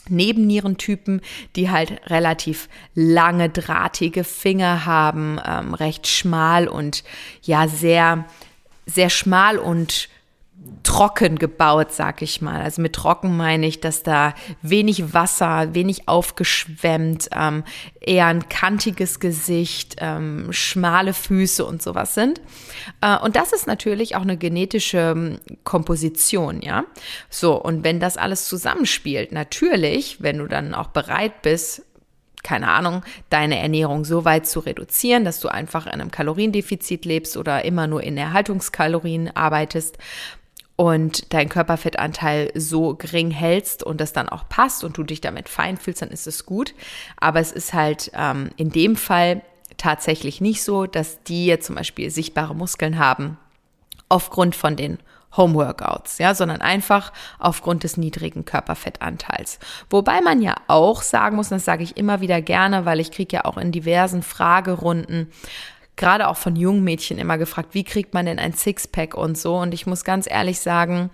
Nebennierentypen, 0.08 1.20
die 1.56 1.70
halt 1.70 2.10
relativ 2.10 2.68
lange, 2.94 3.48
drahtige 3.50 4.24
Finger 4.24 4.84
haben, 4.86 5.38
ähm, 5.44 5.74
recht 5.74 6.06
schmal 6.06 6.68
und 6.68 7.04
ja, 7.42 7.68
sehr, 7.68 8.24
sehr 8.86 9.10
schmal 9.10 9.58
und 9.58 10.08
trocken 10.82 11.38
gebaut, 11.38 11.92
sag 11.92 12.22
ich 12.22 12.40
mal. 12.40 12.60
Also 12.60 12.80
mit 12.80 12.94
trocken 12.94 13.36
meine 13.36 13.66
ich, 13.66 13.80
dass 13.80 14.02
da 14.02 14.34
wenig 14.62 15.12
Wasser, 15.12 15.74
wenig 15.74 16.08
aufgeschwemmt, 16.08 17.28
ähm, 17.34 17.64
eher 18.00 18.26
ein 18.26 18.48
kantiges 18.48 19.18
Gesicht, 19.18 19.96
ähm, 19.98 20.52
schmale 20.52 21.14
Füße 21.14 21.64
und 21.64 21.82
sowas 21.82 22.14
sind. 22.14 22.40
Äh, 23.00 23.18
und 23.18 23.36
das 23.36 23.52
ist 23.52 23.66
natürlich 23.66 24.14
auch 24.14 24.22
eine 24.22 24.36
genetische 24.36 25.14
ähm, 25.16 25.40
Komposition, 25.64 26.60
ja. 26.60 26.84
So, 27.28 27.60
und 27.60 27.82
wenn 27.82 27.98
das 27.98 28.16
alles 28.16 28.46
zusammenspielt, 28.46 29.32
natürlich, 29.32 30.22
wenn 30.22 30.38
du 30.38 30.46
dann 30.46 30.74
auch 30.74 30.88
bereit 30.88 31.42
bist, 31.42 31.82
keine 32.44 32.68
Ahnung, 32.68 33.02
deine 33.30 33.58
Ernährung 33.58 34.04
so 34.04 34.24
weit 34.24 34.46
zu 34.46 34.60
reduzieren, 34.60 35.24
dass 35.24 35.40
du 35.40 35.48
einfach 35.48 35.86
in 35.86 35.92
einem 35.92 36.10
Kaloriendefizit 36.10 37.06
lebst 37.06 37.36
oder 37.36 37.64
immer 37.64 37.86
nur 37.86 38.02
in 38.02 38.18
Erhaltungskalorien 38.18 39.34
arbeitest 39.34 39.98
und 40.76 41.32
dein 41.32 41.48
Körperfettanteil 41.48 42.50
so 42.54 42.94
gering 42.94 43.30
hältst 43.30 43.82
und 43.82 44.00
das 44.00 44.12
dann 44.12 44.28
auch 44.28 44.48
passt 44.48 44.82
und 44.82 44.98
du 44.98 45.04
dich 45.04 45.20
damit 45.20 45.48
fein 45.48 45.76
fühlst, 45.76 46.02
dann 46.02 46.10
ist 46.10 46.26
es 46.26 46.46
gut. 46.46 46.74
Aber 47.16 47.40
es 47.40 47.52
ist 47.52 47.74
halt 47.74 48.10
ähm, 48.14 48.50
in 48.56 48.70
dem 48.70 48.96
Fall 48.96 49.42
tatsächlich 49.76 50.40
nicht 50.40 50.62
so, 50.62 50.86
dass 50.86 51.22
die 51.22 51.46
jetzt 51.46 51.66
zum 51.66 51.76
Beispiel 51.76 52.10
sichtbare 52.10 52.54
Muskeln 52.54 52.98
haben 52.98 53.38
aufgrund 54.08 54.54
von 54.54 54.76
den 54.76 54.98
Homeworkouts, 55.36 56.18
ja, 56.18 56.34
sondern 56.34 56.60
einfach 56.60 57.12
aufgrund 57.38 57.82
des 57.82 57.96
niedrigen 57.96 58.44
Körperfettanteils. 58.44 59.58
Wobei 59.90 60.20
man 60.20 60.40
ja 60.40 60.54
auch 60.68 61.02
sagen 61.02 61.36
muss, 61.36 61.50
und 61.50 61.56
das 61.56 61.64
sage 61.64 61.82
ich 61.82 61.96
immer 61.96 62.20
wieder 62.20 62.40
gerne, 62.40 62.84
weil 62.84 63.00
ich 63.00 63.10
kriege 63.10 63.36
ja 63.36 63.44
auch 63.44 63.56
in 63.56 63.72
diversen 63.72 64.22
Fragerunden 64.22 65.32
gerade 65.96 66.28
auch 66.28 66.36
von 66.36 66.56
jungen 66.56 66.84
Mädchen 66.84 67.18
immer 67.18 67.38
gefragt, 67.38 67.70
wie 67.72 67.84
kriegt 67.84 68.14
man 68.14 68.26
denn 68.26 68.38
ein 68.38 68.52
Sixpack 68.52 69.14
und 69.14 69.38
so. 69.38 69.56
Und 69.56 69.74
ich 69.74 69.86
muss 69.86 70.04
ganz 70.04 70.28
ehrlich 70.28 70.60
sagen, 70.60 71.10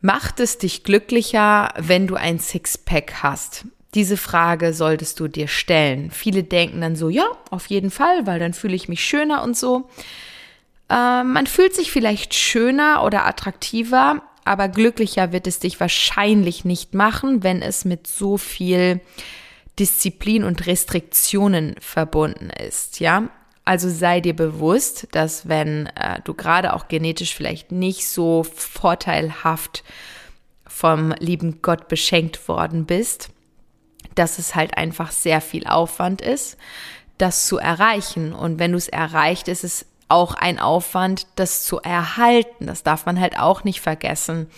macht 0.00 0.40
es 0.40 0.58
dich 0.58 0.84
glücklicher, 0.84 1.72
wenn 1.76 2.06
du 2.06 2.14
ein 2.14 2.38
Sixpack 2.38 3.22
hast? 3.22 3.66
Diese 3.94 4.16
Frage 4.16 4.74
solltest 4.74 5.18
du 5.18 5.28
dir 5.28 5.48
stellen. 5.48 6.10
Viele 6.10 6.44
denken 6.44 6.80
dann 6.80 6.96
so, 6.96 7.08
ja, 7.08 7.26
auf 7.50 7.66
jeden 7.66 7.90
Fall, 7.90 8.26
weil 8.26 8.38
dann 8.38 8.52
fühle 8.52 8.76
ich 8.76 8.88
mich 8.88 9.04
schöner 9.04 9.42
und 9.42 9.56
so. 9.56 9.88
Äh, 10.90 11.24
man 11.24 11.46
fühlt 11.46 11.74
sich 11.74 11.90
vielleicht 11.90 12.34
schöner 12.34 13.02
oder 13.04 13.26
attraktiver, 13.26 14.22
aber 14.44 14.68
glücklicher 14.68 15.32
wird 15.32 15.46
es 15.46 15.58
dich 15.58 15.80
wahrscheinlich 15.80 16.64
nicht 16.64 16.94
machen, 16.94 17.42
wenn 17.42 17.62
es 17.62 17.84
mit 17.84 18.06
so 18.06 18.38
viel 18.38 19.00
Disziplin 19.78 20.44
und 20.44 20.66
Restriktionen 20.66 21.76
verbunden 21.80 22.50
ist, 22.50 23.00
ja. 23.00 23.30
Also 23.64 23.90
sei 23.90 24.20
dir 24.20 24.34
bewusst, 24.34 25.08
dass 25.10 25.46
wenn 25.46 25.86
äh, 25.88 26.20
du 26.24 26.32
gerade 26.32 26.72
auch 26.72 26.88
genetisch 26.88 27.34
vielleicht 27.34 27.70
nicht 27.70 28.08
so 28.08 28.42
vorteilhaft 28.42 29.84
vom 30.66 31.12
lieben 31.18 31.60
Gott 31.60 31.86
beschenkt 31.88 32.48
worden 32.48 32.86
bist, 32.86 33.28
dass 34.14 34.38
es 34.38 34.54
halt 34.54 34.78
einfach 34.78 35.10
sehr 35.10 35.42
viel 35.42 35.66
Aufwand 35.66 36.22
ist, 36.22 36.56
das 37.18 37.46
zu 37.46 37.58
erreichen. 37.58 38.32
Und 38.32 38.58
wenn 38.58 38.72
du 38.72 38.78
es 38.78 38.88
erreicht, 38.88 39.48
ist 39.48 39.64
es 39.64 39.84
auch 40.08 40.34
ein 40.34 40.58
Aufwand, 40.58 41.26
das 41.36 41.64
zu 41.64 41.78
erhalten. 41.80 42.66
Das 42.66 42.82
darf 42.82 43.04
man 43.04 43.20
halt 43.20 43.38
auch 43.38 43.64
nicht 43.64 43.80
vergessen. 43.80 44.48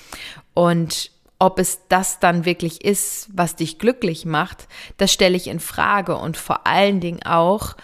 Und 0.54 1.10
ob 1.40 1.58
es 1.58 1.80
das 1.88 2.20
dann 2.20 2.44
wirklich 2.44 2.84
ist, 2.84 3.28
was 3.32 3.56
dich 3.56 3.78
glücklich 3.78 4.26
macht, 4.26 4.68
das 4.98 5.12
stelle 5.12 5.36
ich 5.36 5.48
in 5.48 5.58
Frage. 5.58 6.16
Und 6.16 6.36
vor 6.36 6.66
allen 6.66 7.00
Dingen 7.00 7.22
auch, 7.24 7.76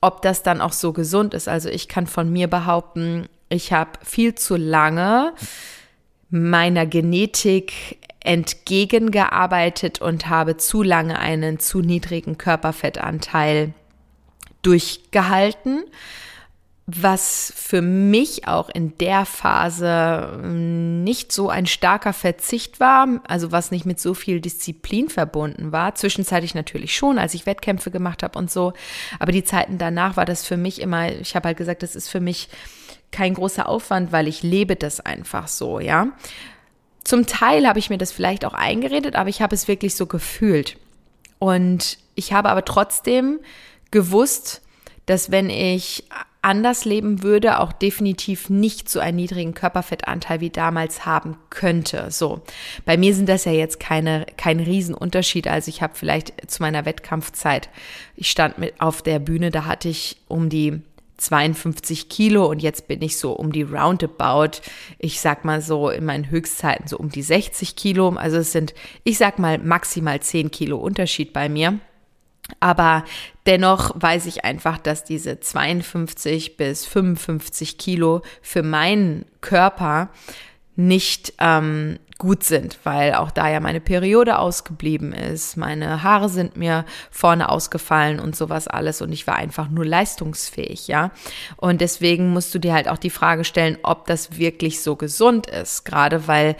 ob 0.00 0.20
das 0.20 0.42
dann 0.42 0.60
auch 0.60 0.72
so 0.72 0.92
gesund 0.92 1.32
ist. 1.32 1.48
Also 1.48 1.70
ich 1.70 1.88
kann 1.88 2.08
von 2.08 2.30
mir 2.30 2.48
behaupten, 2.48 3.28
ich 3.48 3.72
habe 3.72 3.92
viel 4.02 4.34
zu 4.34 4.56
lange 4.56 5.32
meiner 6.28 6.86
Genetik 6.86 7.98
entgegengearbeitet 8.18 10.00
und 10.00 10.28
habe 10.28 10.56
zu 10.56 10.82
lange 10.82 11.18
einen 11.18 11.60
zu 11.60 11.80
niedrigen 11.80 12.36
Körperfettanteil 12.36 13.74
durchgehalten 14.62 15.84
was 16.86 17.50
für 17.56 17.80
mich 17.80 18.46
auch 18.46 18.68
in 18.68 18.96
der 18.98 19.24
Phase 19.24 20.38
hm, 20.42 21.02
nicht 21.02 21.32
so 21.32 21.48
ein 21.48 21.64
starker 21.64 22.12
Verzicht 22.12 22.78
war, 22.78 23.22
also 23.26 23.52
was 23.52 23.70
nicht 23.70 23.86
mit 23.86 23.98
so 23.98 24.12
viel 24.12 24.40
Disziplin 24.40 25.08
verbunden 25.08 25.72
war. 25.72 25.94
Zwischenzeitlich 25.94 26.54
natürlich 26.54 26.94
schon, 26.94 27.18
als 27.18 27.32
ich 27.32 27.46
Wettkämpfe 27.46 27.90
gemacht 27.90 28.22
habe 28.22 28.38
und 28.38 28.50
so. 28.50 28.74
Aber 29.18 29.32
die 29.32 29.44
Zeiten 29.44 29.78
danach 29.78 30.18
war 30.18 30.26
das 30.26 30.46
für 30.46 30.58
mich 30.58 30.80
immer, 30.80 31.10
ich 31.10 31.34
habe 31.34 31.48
halt 31.48 31.56
gesagt, 31.56 31.82
das 31.82 31.96
ist 31.96 32.08
für 32.08 32.20
mich 32.20 32.50
kein 33.10 33.32
großer 33.32 33.66
Aufwand, 33.66 34.12
weil 34.12 34.28
ich 34.28 34.42
lebe 34.42 34.76
das 34.76 35.00
einfach 35.00 35.48
so, 35.48 35.80
ja. 35.80 36.08
Zum 37.02 37.26
Teil 37.26 37.66
habe 37.66 37.78
ich 37.78 37.88
mir 37.88 37.98
das 37.98 38.12
vielleicht 38.12 38.44
auch 38.44 38.54
eingeredet, 38.54 39.14
aber 39.14 39.30
ich 39.30 39.40
habe 39.40 39.54
es 39.54 39.68
wirklich 39.68 39.94
so 39.94 40.06
gefühlt. 40.06 40.76
Und 41.38 41.98
ich 42.14 42.32
habe 42.32 42.50
aber 42.50 42.64
trotzdem 42.64 43.40
gewusst, 43.90 44.62
dass 45.06 45.30
wenn 45.30 45.50
ich 45.50 46.04
anders 46.44 46.84
leben 46.84 47.22
würde, 47.22 47.60
auch 47.60 47.72
definitiv 47.72 48.50
nicht 48.50 48.88
so 48.88 49.00
einen 49.00 49.16
niedrigen 49.16 49.54
Körperfettanteil 49.54 50.40
wie 50.40 50.50
damals 50.50 51.06
haben 51.06 51.36
könnte. 51.50 52.10
So, 52.10 52.42
bei 52.84 52.96
mir 52.96 53.14
sind 53.14 53.28
das 53.28 53.44
ja 53.44 53.52
jetzt 53.52 53.80
keine 53.80 54.26
kein 54.36 54.60
Riesenunterschied. 54.60 55.48
Also 55.48 55.68
ich 55.68 55.82
habe 55.82 55.94
vielleicht 55.94 56.50
zu 56.50 56.62
meiner 56.62 56.84
Wettkampfzeit, 56.84 57.68
ich 58.16 58.30
stand 58.30 58.58
mit 58.58 58.80
auf 58.80 59.02
der 59.02 59.18
Bühne, 59.18 59.50
da 59.50 59.64
hatte 59.64 59.88
ich 59.88 60.18
um 60.28 60.48
die 60.48 60.82
52 61.16 62.08
Kilo 62.08 62.46
und 62.46 62.60
jetzt 62.60 62.88
bin 62.88 63.00
ich 63.00 63.18
so 63.18 63.32
um 63.32 63.52
die 63.52 63.62
Roundabout, 63.62 64.60
ich 64.98 65.20
sag 65.20 65.44
mal 65.44 65.62
so 65.62 65.88
in 65.88 66.04
meinen 66.04 66.30
Höchstzeiten 66.30 66.88
so 66.88 66.98
um 66.98 67.08
die 67.08 67.22
60 67.22 67.76
Kilo. 67.76 68.10
Also 68.10 68.38
es 68.38 68.52
sind, 68.52 68.74
ich 69.04 69.18
sag 69.18 69.38
mal 69.38 69.58
maximal 69.58 70.20
10 70.20 70.50
Kilo 70.50 70.78
Unterschied 70.78 71.32
bei 71.32 71.48
mir. 71.48 71.78
Aber 72.60 73.04
dennoch 73.46 73.92
weiß 73.94 74.26
ich 74.26 74.44
einfach, 74.44 74.78
dass 74.78 75.04
diese 75.04 75.40
52 75.40 76.56
bis 76.56 76.86
55 76.86 77.78
Kilo 77.78 78.22
für 78.42 78.62
meinen 78.62 79.24
Körper 79.40 80.10
nicht 80.76 81.34
ähm, 81.38 81.98
gut 82.18 82.44
sind, 82.44 82.78
weil 82.84 83.14
auch 83.14 83.30
da 83.30 83.48
ja 83.48 83.60
meine 83.60 83.80
Periode 83.80 84.38
ausgeblieben 84.38 85.12
ist, 85.12 85.56
meine 85.56 86.02
Haare 86.02 86.28
sind 86.28 86.56
mir 86.56 86.84
vorne 87.10 87.48
ausgefallen 87.48 88.18
und 88.18 88.36
sowas 88.36 88.68
alles 88.68 89.02
und 89.02 89.12
ich 89.12 89.26
war 89.26 89.36
einfach 89.36 89.68
nur 89.68 89.84
leistungsfähig, 89.84 90.88
ja. 90.88 91.10
Und 91.56 91.80
deswegen 91.80 92.32
musst 92.32 92.54
du 92.54 92.58
dir 92.58 92.72
halt 92.72 92.88
auch 92.88 92.98
die 92.98 93.10
Frage 93.10 93.44
stellen, 93.44 93.78
ob 93.82 94.06
das 94.06 94.36
wirklich 94.38 94.82
so 94.82 94.96
gesund 94.96 95.46
ist, 95.46 95.84
gerade 95.84 96.26
weil 96.26 96.56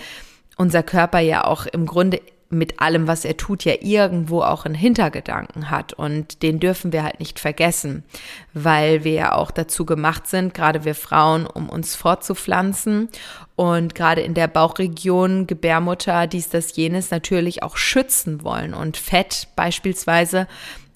unser 0.57 0.83
Körper 0.83 1.19
ja 1.19 1.45
auch 1.45 1.67
im 1.67 1.87
Grunde 1.87 2.21
mit 2.51 2.81
allem, 2.81 3.07
was 3.07 3.25
er 3.25 3.37
tut, 3.37 3.65
ja 3.65 3.75
irgendwo 3.81 4.43
auch 4.43 4.65
einen 4.65 4.75
Hintergedanken 4.75 5.71
hat. 5.71 5.93
Und 5.93 6.43
den 6.43 6.61
dürfen 6.61 6.93
wir 6.93 7.03
halt 7.03 7.21
nicht 7.21 7.41
vergessen, 7.41 8.05
weil 8.53 9.05
wir 9.05 9.13
ja 9.13 9.33
auch 9.35 9.51
dazu 9.51 9.85
gemacht 9.85 10.27
sind, 10.27 10.55
gerade 10.55 10.85
wir 10.85 10.95
Frauen, 10.95 11.47
um 11.47 11.69
uns 11.69 11.95
fortzupflanzen 11.97 13.09
und 13.57 13.95
gerade 13.95 14.21
in 14.21 14.35
der 14.35 14.49
Bauchregion, 14.49 15.47
Gebärmutter, 15.47 16.27
dies, 16.27 16.49
das, 16.49 16.77
jenes 16.77 17.11
natürlich 17.11 17.63
auch 17.63 17.77
schützen 17.77 18.43
wollen. 18.45 18.75
Und 18.75 18.97
Fett 18.97 19.49
beispielsweise 19.57 20.47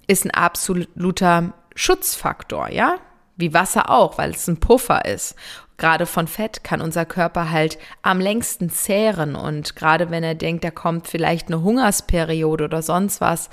ist 0.06 0.24
ein 0.24 0.32
absoluter 0.32 1.52
Schutzfaktor, 1.74 2.70
ja? 2.70 2.96
Wie 3.36 3.54
Wasser 3.54 3.88
auch, 3.90 4.18
weil 4.18 4.30
es 4.30 4.48
ein 4.48 4.58
Puffer 4.58 5.04
ist. 5.04 5.36
Gerade 5.78 6.06
von 6.06 6.26
Fett 6.26 6.64
kann 6.64 6.80
unser 6.80 7.04
Körper 7.04 7.50
halt 7.50 7.78
am 8.02 8.20
längsten 8.20 8.68
zehren 8.68 9.36
und 9.36 9.76
gerade 9.76 10.10
wenn 10.10 10.24
er 10.24 10.34
denkt, 10.34 10.64
da 10.64 10.70
kommt 10.70 11.06
vielleicht 11.06 11.48
eine 11.48 11.62
Hungersperiode 11.62 12.64
oder 12.64 12.82
sonst 12.82 13.20
was, 13.20 13.48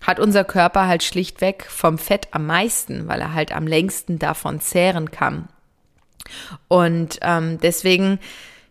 hat 0.00 0.20
unser 0.20 0.44
Körper 0.44 0.86
halt 0.86 1.02
schlichtweg 1.02 1.66
vom 1.68 1.98
Fett 1.98 2.28
am 2.30 2.46
meisten, 2.46 3.08
weil 3.08 3.20
er 3.20 3.34
halt 3.34 3.54
am 3.54 3.66
längsten 3.66 4.18
davon 4.18 4.60
zehren 4.60 5.10
kann. 5.10 5.48
Und 6.68 7.18
ähm, 7.22 7.58
deswegen 7.60 8.20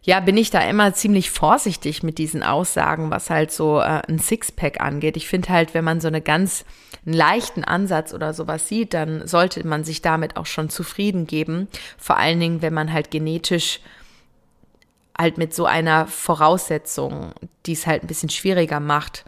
ja, 0.03 0.19
bin 0.19 0.35
ich 0.35 0.49
da 0.49 0.61
immer 0.61 0.93
ziemlich 0.93 1.31
vorsichtig 1.31 2.03
mit 2.03 2.17
diesen 2.17 2.43
Aussagen, 2.43 3.09
was 3.09 3.29
halt 3.29 3.51
so 3.51 3.79
äh, 3.79 4.01
ein 4.07 4.19
Sixpack 4.19 4.81
angeht. 4.81 5.15
Ich 5.15 5.27
finde 5.27 5.49
halt, 5.49 5.73
wenn 5.73 5.85
man 5.85 6.01
so 6.01 6.09
eine 6.09 6.21
ganz 6.21 6.65
einen 7.05 7.15
leichten 7.15 7.63
Ansatz 7.63 8.13
oder 8.13 8.33
sowas 8.33 8.67
sieht, 8.67 8.93
dann 8.93 9.27
sollte 9.27 9.65
man 9.65 9.83
sich 9.83 10.01
damit 10.01 10.37
auch 10.37 10.45
schon 10.45 10.69
zufrieden 10.69 11.25
geben. 11.25 11.67
Vor 11.97 12.17
allen 12.17 12.39
Dingen, 12.39 12.61
wenn 12.61 12.73
man 12.73 12.91
halt 12.91 13.11
genetisch 13.11 13.79
halt 15.17 15.37
mit 15.37 15.53
so 15.53 15.65
einer 15.65 16.07
Voraussetzung, 16.07 17.33
die 17.65 17.73
es 17.73 17.87
halt 17.87 18.03
ein 18.03 18.07
bisschen 18.07 18.29
schwieriger 18.29 18.79
macht, 18.79 19.25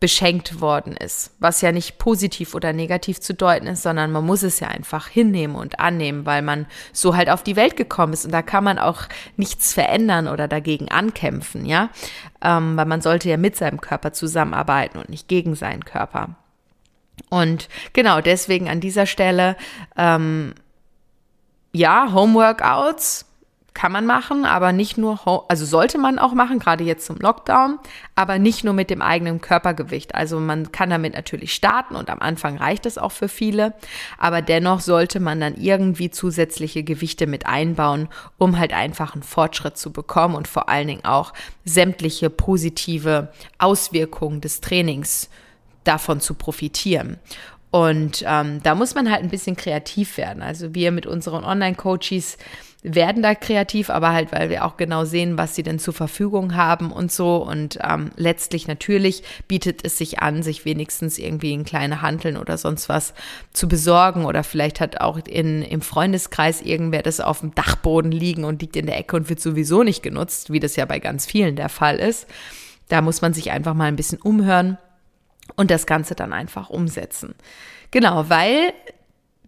beschenkt 0.00 0.60
worden 0.60 0.96
ist, 0.96 1.32
was 1.40 1.60
ja 1.60 1.72
nicht 1.72 1.98
positiv 1.98 2.54
oder 2.54 2.72
negativ 2.72 3.20
zu 3.20 3.34
deuten 3.34 3.66
ist, 3.66 3.82
sondern 3.82 4.12
man 4.12 4.24
muss 4.24 4.44
es 4.44 4.60
ja 4.60 4.68
einfach 4.68 5.08
hinnehmen 5.08 5.56
und 5.56 5.80
annehmen, 5.80 6.24
weil 6.24 6.42
man 6.42 6.66
so 6.92 7.16
halt 7.16 7.28
auf 7.28 7.42
die 7.42 7.56
Welt 7.56 7.76
gekommen 7.76 8.12
ist. 8.12 8.24
Und 8.24 8.32
da 8.32 8.42
kann 8.42 8.62
man 8.62 8.78
auch 8.78 9.02
nichts 9.36 9.72
verändern 9.72 10.28
oder 10.28 10.46
dagegen 10.46 10.88
ankämpfen, 10.88 11.66
ja, 11.66 11.90
ähm, 12.42 12.76
weil 12.76 12.86
man 12.86 13.00
sollte 13.00 13.28
ja 13.28 13.36
mit 13.36 13.56
seinem 13.56 13.80
Körper 13.80 14.12
zusammenarbeiten 14.12 14.98
und 14.98 15.08
nicht 15.08 15.26
gegen 15.26 15.56
seinen 15.56 15.84
Körper. 15.84 16.36
Und 17.28 17.68
genau 17.92 18.20
deswegen 18.20 18.68
an 18.68 18.80
dieser 18.80 19.06
Stelle, 19.06 19.56
ähm, 19.96 20.54
ja, 21.72 22.12
Homeworkouts 22.12 23.27
kann 23.78 23.92
man 23.92 24.06
machen, 24.06 24.44
aber 24.44 24.72
nicht 24.72 24.98
nur, 24.98 25.20
also 25.48 25.64
sollte 25.64 25.98
man 25.98 26.18
auch 26.18 26.32
machen, 26.32 26.58
gerade 26.58 26.82
jetzt 26.82 27.06
zum 27.06 27.16
Lockdown, 27.18 27.78
aber 28.16 28.40
nicht 28.40 28.64
nur 28.64 28.74
mit 28.74 28.90
dem 28.90 29.00
eigenen 29.00 29.40
Körpergewicht. 29.40 30.16
Also 30.16 30.40
man 30.40 30.72
kann 30.72 30.90
damit 30.90 31.14
natürlich 31.14 31.54
starten 31.54 31.94
und 31.94 32.10
am 32.10 32.18
Anfang 32.18 32.56
reicht 32.56 32.86
es 32.86 32.98
auch 32.98 33.12
für 33.12 33.28
viele, 33.28 33.74
aber 34.18 34.42
dennoch 34.42 34.80
sollte 34.80 35.20
man 35.20 35.38
dann 35.38 35.54
irgendwie 35.54 36.10
zusätzliche 36.10 36.82
Gewichte 36.82 37.28
mit 37.28 37.46
einbauen, 37.46 38.08
um 38.36 38.58
halt 38.58 38.72
einfach 38.72 39.14
einen 39.14 39.22
Fortschritt 39.22 39.78
zu 39.78 39.92
bekommen 39.92 40.34
und 40.34 40.48
vor 40.48 40.68
allen 40.68 40.88
Dingen 40.88 41.04
auch 41.04 41.32
sämtliche 41.64 42.30
positive 42.30 43.32
Auswirkungen 43.58 44.40
des 44.40 44.60
Trainings 44.60 45.30
davon 45.84 46.20
zu 46.20 46.34
profitieren. 46.34 47.20
Und 47.70 48.24
ähm, 48.26 48.60
da 48.62 48.74
muss 48.74 48.96
man 48.96 49.08
halt 49.08 49.22
ein 49.22 49.30
bisschen 49.30 49.54
kreativ 49.54 50.16
werden. 50.16 50.42
Also 50.42 50.74
wir 50.74 50.90
mit 50.90 51.06
unseren 51.06 51.44
Online-Coaches 51.44 52.38
werden 52.82 53.24
da 53.24 53.34
kreativ, 53.34 53.90
aber 53.90 54.12
halt, 54.12 54.30
weil 54.30 54.50
wir 54.50 54.64
auch 54.64 54.76
genau 54.76 55.04
sehen, 55.04 55.36
was 55.36 55.56
sie 55.56 55.64
denn 55.64 55.80
zur 55.80 55.94
Verfügung 55.94 56.54
haben 56.54 56.92
und 56.92 57.10
so. 57.10 57.36
Und 57.36 57.78
ähm, 57.82 58.12
letztlich 58.16 58.68
natürlich 58.68 59.24
bietet 59.48 59.84
es 59.84 59.98
sich 59.98 60.20
an, 60.20 60.44
sich 60.44 60.64
wenigstens 60.64 61.18
irgendwie 61.18 61.52
in 61.52 61.64
kleine 61.64 62.02
Handeln 62.02 62.36
oder 62.36 62.56
sonst 62.56 62.88
was 62.88 63.14
zu 63.52 63.66
besorgen. 63.66 64.24
Oder 64.24 64.44
vielleicht 64.44 64.80
hat 64.80 65.00
auch 65.00 65.18
in, 65.26 65.62
im 65.62 65.80
Freundeskreis 65.80 66.60
irgendwer 66.60 67.02
das 67.02 67.18
auf 67.18 67.40
dem 67.40 67.52
Dachboden 67.54 68.12
liegen 68.12 68.44
und 68.44 68.62
liegt 68.62 68.76
in 68.76 68.86
der 68.86 68.98
Ecke 68.98 69.16
und 69.16 69.28
wird 69.28 69.40
sowieso 69.40 69.82
nicht 69.82 70.04
genutzt, 70.04 70.52
wie 70.52 70.60
das 70.60 70.76
ja 70.76 70.84
bei 70.84 71.00
ganz 71.00 71.26
vielen 71.26 71.56
der 71.56 71.68
Fall 71.68 71.96
ist. 71.96 72.28
Da 72.88 73.02
muss 73.02 73.22
man 73.22 73.34
sich 73.34 73.50
einfach 73.50 73.74
mal 73.74 73.86
ein 73.86 73.96
bisschen 73.96 74.20
umhören 74.20 74.78
und 75.56 75.72
das 75.72 75.84
Ganze 75.86 76.14
dann 76.14 76.32
einfach 76.32 76.70
umsetzen. 76.70 77.34
Genau, 77.90 78.28
weil 78.28 78.72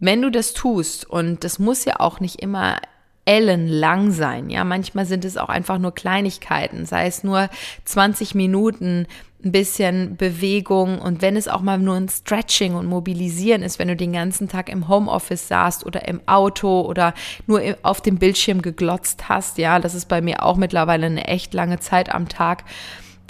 wenn 0.01 0.21
du 0.21 0.31
das 0.31 0.53
tust, 0.53 1.09
und 1.09 1.45
das 1.45 1.61
muss 1.61 1.85
ja 1.85 2.01
auch 2.01 2.19
nicht 2.19 2.43
immer 2.43 2.81
ellenlang 3.25 4.11
sein, 4.11 4.51
ja, 4.51 4.65
manchmal 4.65 5.07
sind 5.07 5.25
es 5.25 5.37
auch 5.37 5.49
einfach 5.49 5.79
nur 5.79 5.95
Kleinigkeiten, 5.95 6.87
sei 6.87 7.07
es 7.07 7.23
nur 7.23 7.49
20 7.85 8.35
Minuten, 8.35 9.07
ein 9.45 9.53
bisschen 9.53 10.17
Bewegung 10.17 10.99
und 10.99 11.23
wenn 11.23 11.37
es 11.37 11.49
auch 11.49 11.63
mal 11.63 11.79
nur 11.79 11.97
ein 11.97 12.09
Stretching 12.09 12.75
und 12.75 12.87
Mobilisieren 12.87 13.63
ist, 13.63 13.79
wenn 13.79 13.89
du 13.89 13.97
den 13.97 14.13
ganzen 14.13 14.49
Tag 14.49 14.69
im 14.69 14.89
Homeoffice 14.89 15.49
saßt 15.49 15.87
oder 15.87 16.07
im 16.09 16.21
Auto 16.27 16.83
oder 16.83 17.15
nur 17.47 17.63
auf 17.83 18.01
dem 18.01 18.19
Bildschirm 18.19 18.61
geglotzt 18.61 19.29
hast, 19.29 19.59
ja, 19.59 19.79
das 19.79 19.95
ist 19.95 20.09
bei 20.09 20.21
mir 20.21 20.43
auch 20.43 20.57
mittlerweile 20.57 21.07
eine 21.07 21.25
echt 21.27 21.55
lange 21.55 21.81
Zeit 21.81 22.15
am 22.15 22.29
Tag 22.29 22.65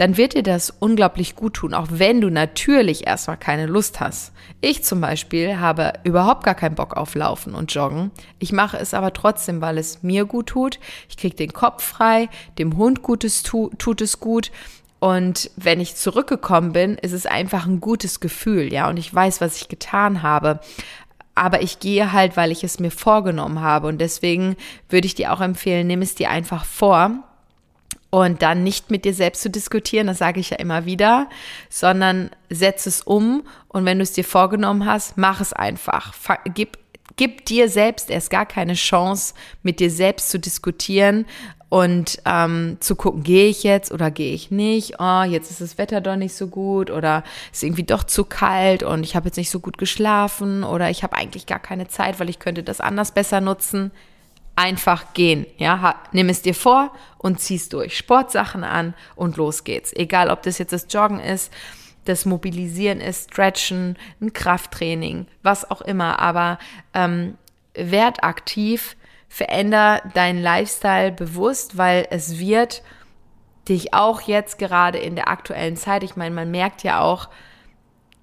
dann 0.01 0.17
wird 0.17 0.33
dir 0.33 0.43
das 0.43 0.71
unglaublich 0.71 1.37
gut 1.37 1.53
tun, 1.53 1.75
auch 1.75 1.89
wenn 1.91 2.23
du 2.23 2.31
natürlich 2.31 3.07
erstmal 3.07 3.37
keine 3.37 3.67
Lust 3.67 4.01
hast. 4.01 4.33
Ich 4.63 4.83
zum 4.83 5.03
Beispiel 5.03 5.59
habe 5.59 5.93
überhaupt 6.05 6.43
gar 6.43 6.55
keinen 6.55 6.75
Bock 6.75 6.97
auf 6.97 7.15
Laufen 7.15 7.55
und 7.55 7.75
Joggen. 7.75 8.11
Ich 8.39 8.51
mache 8.51 8.79
es 8.79 8.95
aber 8.95 9.13
trotzdem, 9.13 9.61
weil 9.61 9.77
es 9.77 10.03
mir 10.03 10.25
gut 10.25 10.47
tut. 10.47 10.81
Ich 11.11 11.19
kriege 11.19 11.37
den 11.37 11.53
Kopf 11.53 11.85
frei, 11.85 12.31
dem 12.59 12.79
Hund 12.79 13.03
Gutes 13.03 13.43
tu, 13.43 13.69
tut 13.77 14.01
es 14.01 14.21
gut. 14.21 14.51
Und 15.01 15.51
wenn 15.57 15.81
ich 15.81 15.97
zurückgekommen 15.97 16.73
bin, 16.73 16.95
ist 16.95 17.13
es 17.13 17.27
einfach 17.27 17.67
ein 17.67 17.81
gutes 17.81 18.21
Gefühl, 18.21 18.73
ja. 18.73 18.89
Und 18.89 18.97
ich 18.97 19.15
weiß, 19.15 19.43
was 19.43 19.57
ich 19.57 19.69
getan 19.69 20.23
habe 20.23 20.61
aber 21.37 21.63
ich 21.63 21.79
gehe 21.79 22.13
halt, 22.13 22.37
weil 22.37 22.53
ich 22.53 22.65
es 22.65 22.81
mir 22.81 22.91
vorgenommen 22.91 23.61
habe. 23.61 23.87
Und 23.87 23.99
deswegen 23.99 24.57
würde 24.91 25.07
ich 25.07 25.15
dir 25.15 25.33
auch 25.33 25.41
empfehlen, 25.41 25.87
nimm 25.87 26.03
es 26.03 26.15
dir 26.15 26.29
einfach 26.29 26.67
vor 26.67 27.23
und 28.11 28.43
dann 28.43 28.65
nicht 28.65 28.91
mit 28.91 29.05
dir 29.05 29.15
selbst 29.15 29.41
zu 29.43 29.51
diskutieren, 29.51 30.09
das 30.09 30.19
sage 30.19 30.41
ich 30.41 30.51
ja 30.51 30.57
immer 30.59 30.85
wieder, 30.85 31.29
sondern 31.69 32.31
setz 32.51 32.87
es 32.87 33.03
um 33.03 33.45
und 33.69 33.85
wenn 33.85 33.99
du 33.99 34.03
es 34.03 34.13
dir 34.13 34.25
vorgenommen 34.25 34.85
hast, 34.85 35.17
mach 35.17 35.41
es 35.41 35.53
einfach. 35.53 36.13
Gib, 36.55 36.77
gib 37.17 37.45
dir 37.47 37.69
selbst 37.69 38.11
erst 38.11 38.31
gar 38.31 38.47
keine 38.47 38.75
Chance, 38.75 39.35
mit 39.63 39.79
dir 39.79 39.91
selbst 39.91 40.31
zu 40.31 40.41
diskutieren 40.41 41.25
und 41.69 42.21
ähm, 42.25 42.79
zu 42.81 42.97
gucken, 42.97 43.23
gehe 43.23 43.47
ich 43.47 43.63
jetzt 43.63 43.93
oder 43.93 44.11
gehe 44.11 44.35
ich 44.35 44.51
nicht? 44.51 44.99
Oh, 44.99 45.23
jetzt 45.23 45.53
ist 45.53 45.61
das 45.61 45.79
Wetter 45.79 46.01
doch 46.01 46.17
nicht 46.17 46.35
so 46.35 46.49
gut 46.49 46.91
oder 46.91 47.23
ist 47.53 47.63
irgendwie 47.63 47.85
doch 47.85 48.03
zu 48.03 48.25
kalt 48.25 48.83
und 48.83 49.05
ich 49.05 49.15
habe 49.15 49.27
jetzt 49.27 49.37
nicht 49.37 49.51
so 49.51 49.61
gut 49.61 49.79
geschlafen 49.79 50.65
oder 50.65 50.91
ich 50.91 51.05
habe 51.05 51.17
eigentlich 51.17 51.47
gar 51.47 51.61
keine 51.61 51.87
Zeit, 51.87 52.19
weil 52.19 52.29
ich 52.29 52.41
könnte 52.41 52.65
das 52.65 52.81
anders 52.81 53.13
besser 53.13 53.41
nutzen 53.41 53.93
einfach 54.61 55.15
gehen. 55.15 55.47
Ja, 55.57 56.03
nimm 56.13 56.29
es 56.29 56.43
dir 56.43 56.55
vor 56.55 56.93
und 57.17 57.41
zieh's 57.41 57.71
durch. 57.71 57.97
Sportsachen 57.97 58.63
an 58.63 58.95
und 59.17 59.39
los 59.39 59.65
geht's. 59.65 59.93
Egal, 59.95 60.29
ob 60.29 60.43
das 60.43 60.59
jetzt 60.59 60.75
das 60.75 60.87
Joggen 60.91 61.19
ist, 61.19 61.51
das 62.05 62.27
Mobilisieren 62.27 63.01
ist, 63.01 63.31
Stretchen, 63.31 63.97
ein 64.21 64.35
Krafttraining, 64.35 65.27
was 65.43 65.71
auch 65.71 65.81
immer. 65.81 66.19
Aber 66.19 66.59
ähm, 66.93 67.39
werd 67.75 68.23
aktiv, 68.23 68.97
veränder 69.29 70.03
deinen 70.13 70.43
Lifestyle 70.43 71.13
bewusst, 71.13 71.79
weil 71.79 72.07
es 72.11 72.39
wird 72.39 72.83
dich 73.69 73.95
auch 73.95 74.21
jetzt 74.23 74.59
gerade 74.59 74.99
in 74.99 75.15
der 75.15 75.29
aktuellen 75.29 75.77
Zeit, 75.77 76.03
ich 76.03 76.17
meine, 76.17 76.35
man 76.35 76.51
merkt 76.51 76.83
ja 76.83 77.01
auch, 77.01 77.31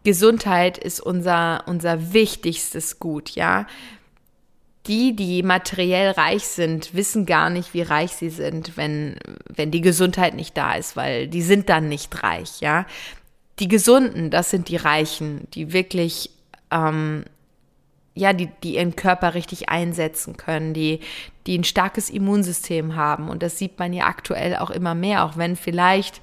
Gesundheit 0.04 0.78
ist 0.78 1.00
unser, 1.00 1.64
unser 1.66 2.14
wichtigstes 2.14 3.00
Gut, 3.00 3.32
ja 3.32 3.66
die, 4.88 5.16
die 5.16 5.44
materiell 5.44 6.12
reich 6.12 6.46
sind, 6.46 6.94
wissen 6.94 7.26
gar 7.26 7.50
nicht, 7.50 7.74
wie 7.74 7.82
reich 7.82 8.12
sie 8.14 8.30
sind, 8.30 8.78
wenn, 8.78 9.18
wenn 9.48 9.72
die 9.72 9.82
Gesundheit 9.82 10.34
nicht 10.34 10.58
da 10.58 10.76
ist, 10.76 10.96
weil 10.96 11.28
die 11.28 11.42
sind 11.42 11.70
dann 11.70 11.90
nicht 11.90 12.24
reich, 12.24 12.62
ja. 12.62 12.86
Die 13.60 13.68
Gesunden, 13.68 14.30
das 14.30 14.52
sind 14.52 14.70
die 14.70 14.76
Reichen, 14.76 15.48
die 15.54 15.74
wirklich, 15.74 16.30
ähm, 16.72 17.24
ja, 18.14 18.34
die, 18.34 18.50
die 18.64 18.76
ihren 18.76 18.96
Körper 18.96 19.34
richtig 19.34 19.70
einsetzen 19.70 20.38
können, 20.38 20.74
die, 20.74 21.00
die 21.48 21.58
ein 21.58 21.64
starkes 21.64 22.10
Immunsystem 22.10 22.96
haben. 22.96 23.30
Und 23.30 23.42
das 23.42 23.58
sieht 23.58 23.80
man 23.80 23.94
ja 23.94 24.06
aktuell 24.06 24.56
auch 24.58 24.70
immer 24.70 24.96
mehr, 24.96 25.26
auch 25.26 25.38
wenn 25.38 25.56
vielleicht 25.56 26.22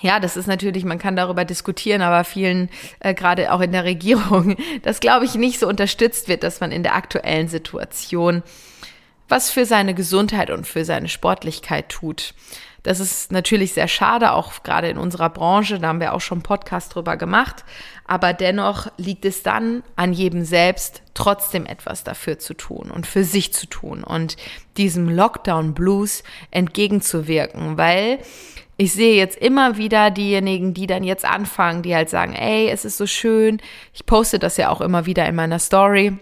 ja, 0.00 0.20
das 0.20 0.36
ist 0.36 0.46
natürlich, 0.46 0.84
man 0.84 0.98
kann 0.98 1.16
darüber 1.16 1.44
diskutieren, 1.44 2.02
aber 2.02 2.24
vielen, 2.24 2.70
äh, 3.00 3.14
gerade 3.14 3.52
auch 3.52 3.60
in 3.60 3.72
der 3.72 3.84
Regierung, 3.84 4.56
das 4.82 5.00
glaube 5.00 5.24
ich 5.24 5.34
nicht 5.34 5.58
so 5.58 5.68
unterstützt 5.68 6.28
wird, 6.28 6.42
dass 6.42 6.60
man 6.60 6.72
in 6.72 6.82
der 6.82 6.94
aktuellen 6.94 7.48
Situation 7.48 8.42
was 9.30 9.50
für 9.50 9.64
seine 9.64 9.94
Gesundheit 9.94 10.50
und 10.50 10.66
für 10.66 10.84
seine 10.84 11.08
Sportlichkeit 11.08 11.88
tut. 11.88 12.34
Das 12.82 12.98
ist 12.98 13.30
natürlich 13.30 13.74
sehr 13.74 13.88
schade, 13.88 14.32
auch 14.32 14.62
gerade 14.62 14.88
in 14.88 14.96
unserer 14.96 15.28
Branche, 15.28 15.78
da 15.78 15.88
haben 15.88 16.00
wir 16.00 16.14
auch 16.14 16.20
schon 16.20 16.38
einen 16.38 16.42
Podcast 16.42 16.94
drüber 16.94 17.16
gemacht. 17.16 17.64
Aber 18.06 18.32
dennoch 18.32 18.88
liegt 18.96 19.24
es 19.24 19.42
dann 19.42 19.82
an 19.96 20.12
jedem 20.12 20.44
selbst, 20.44 21.02
trotzdem 21.14 21.66
etwas 21.66 22.04
dafür 22.04 22.38
zu 22.38 22.54
tun 22.54 22.90
und 22.90 23.06
für 23.06 23.22
sich 23.22 23.52
zu 23.52 23.66
tun 23.66 24.02
und 24.02 24.36
diesem 24.78 25.08
Lockdown 25.08 25.74
Blues 25.74 26.22
entgegenzuwirken, 26.50 27.76
weil 27.76 28.18
ich 28.80 28.94
sehe 28.94 29.14
jetzt 29.14 29.36
immer 29.36 29.76
wieder 29.76 30.10
diejenigen, 30.10 30.72
die 30.72 30.86
dann 30.86 31.04
jetzt 31.04 31.26
anfangen, 31.26 31.82
die 31.82 31.94
halt 31.94 32.08
sagen, 32.08 32.32
ey, 32.32 32.70
es 32.70 32.86
ist 32.86 32.96
so 32.96 33.06
schön. 33.06 33.60
Ich 33.92 34.06
poste 34.06 34.38
das 34.38 34.56
ja 34.56 34.70
auch 34.70 34.80
immer 34.80 35.04
wieder 35.04 35.26
in 35.26 35.34
meiner 35.34 35.58
Story. 35.58 36.14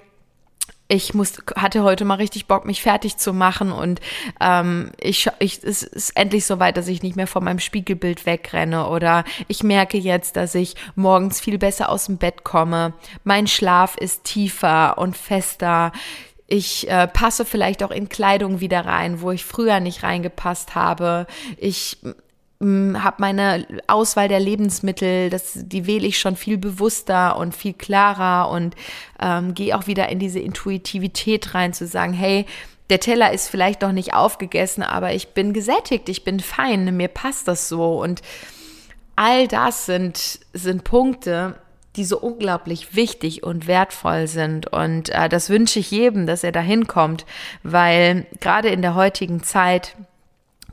Ich 0.88 1.14
muss, 1.14 1.34
hatte 1.54 1.84
heute 1.84 2.04
mal 2.04 2.16
richtig 2.16 2.46
Bock, 2.46 2.64
mich 2.64 2.82
fertig 2.82 3.16
zu 3.16 3.32
machen 3.32 3.70
und 3.70 4.00
ähm, 4.40 4.90
ich, 4.98 5.28
ich, 5.38 5.62
es 5.62 5.84
ist 5.84 6.16
endlich 6.16 6.46
so 6.46 6.58
weit, 6.58 6.76
dass 6.76 6.88
ich 6.88 7.00
nicht 7.00 7.14
mehr 7.14 7.28
von 7.28 7.44
meinem 7.44 7.60
Spiegelbild 7.60 8.26
wegrenne 8.26 8.88
oder 8.88 9.22
ich 9.46 9.62
merke 9.62 9.96
jetzt, 9.96 10.34
dass 10.34 10.56
ich 10.56 10.74
morgens 10.96 11.38
viel 11.38 11.58
besser 11.58 11.88
aus 11.88 12.06
dem 12.06 12.16
Bett 12.16 12.42
komme. 12.42 12.92
Mein 13.22 13.46
Schlaf 13.46 13.96
ist 13.96 14.24
tiefer 14.24 14.98
und 14.98 15.16
fester. 15.16 15.92
Ich 16.48 16.90
äh, 16.90 17.06
passe 17.06 17.44
vielleicht 17.44 17.84
auch 17.84 17.92
in 17.92 18.08
Kleidung 18.08 18.58
wieder 18.58 18.84
rein, 18.84 19.20
wo 19.20 19.30
ich 19.30 19.44
früher 19.44 19.78
nicht 19.78 20.02
reingepasst 20.02 20.74
habe. 20.74 21.28
Ich 21.56 21.98
habe 22.60 23.16
meine 23.18 23.66
Auswahl 23.86 24.26
der 24.26 24.40
Lebensmittel, 24.40 25.30
das, 25.30 25.52
die 25.54 25.86
wähle 25.86 26.06
ich 26.06 26.18
schon 26.18 26.34
viel 26.34 26.58
bewusster 26.58 27.36
und 27.36 27.54
viel 27.54 27.72
klarer 27.72 28.50
und 28.50 28.74
ähm, 29.20 29.54
gehe 29.54 29.76
auch 29.76 29.86
wieder 29.86 30.08
in 30.08 30.18
diese 30.18 30.40
Intuitivität 30.40 31.54
rein, 31.54 31.72
zu 31.72 31.86
sagen, 31.86 32.12
hey, 32.12 32.46
der 32.90 32.98
Teller 33.00 33.32
ist 33.32 33.48
vielleicht 33.48 33.82
noch 33.82 33.92
nicht 33.92 34.14
aufgegessen, 34.14 34.82
aber 34.82 35.12
ich 35.12 35.28
bin 35.28 35.52
gesättigt, 35.52 36.08
ich 36.08 36.24
bin 36.24 36.40
fein, 36.40 36.96
mir 36.96 37.08
passt 37.08 37.46
das 37.46 37.68
so. 37.68 38.02
Und 38.02 38.22
all 39.14 39.46
das 39.46 39.86
sind, 39.86 40.40
sind 40.52 40.84
Punkte, 40.84 41.54
die 41.96 42.04
so 42.04 42.18
unglaublich 42.18 42.94
wichtig 42.94 43.42
und 43.42 43.66
wertvoll 43.66 44.26
sind. 44.26 44.72
Und 44.72 45.10
äh, 45.10 45.28
das 45.28 45.50
wünsche 45.50 45.78
ich 45.78 45.90
jedem, 45.90 46.26
dass 46.26 46.44
er 46.44 46.52
da 46.52 46.60
hinkommt, 46.60 47.26
weil 47.62 48.26
gerade 48.40 48.68
in 48.68 48.82
der 48.82 48.94
heutigen 48.94 49.42
Zeit 49.42 49.96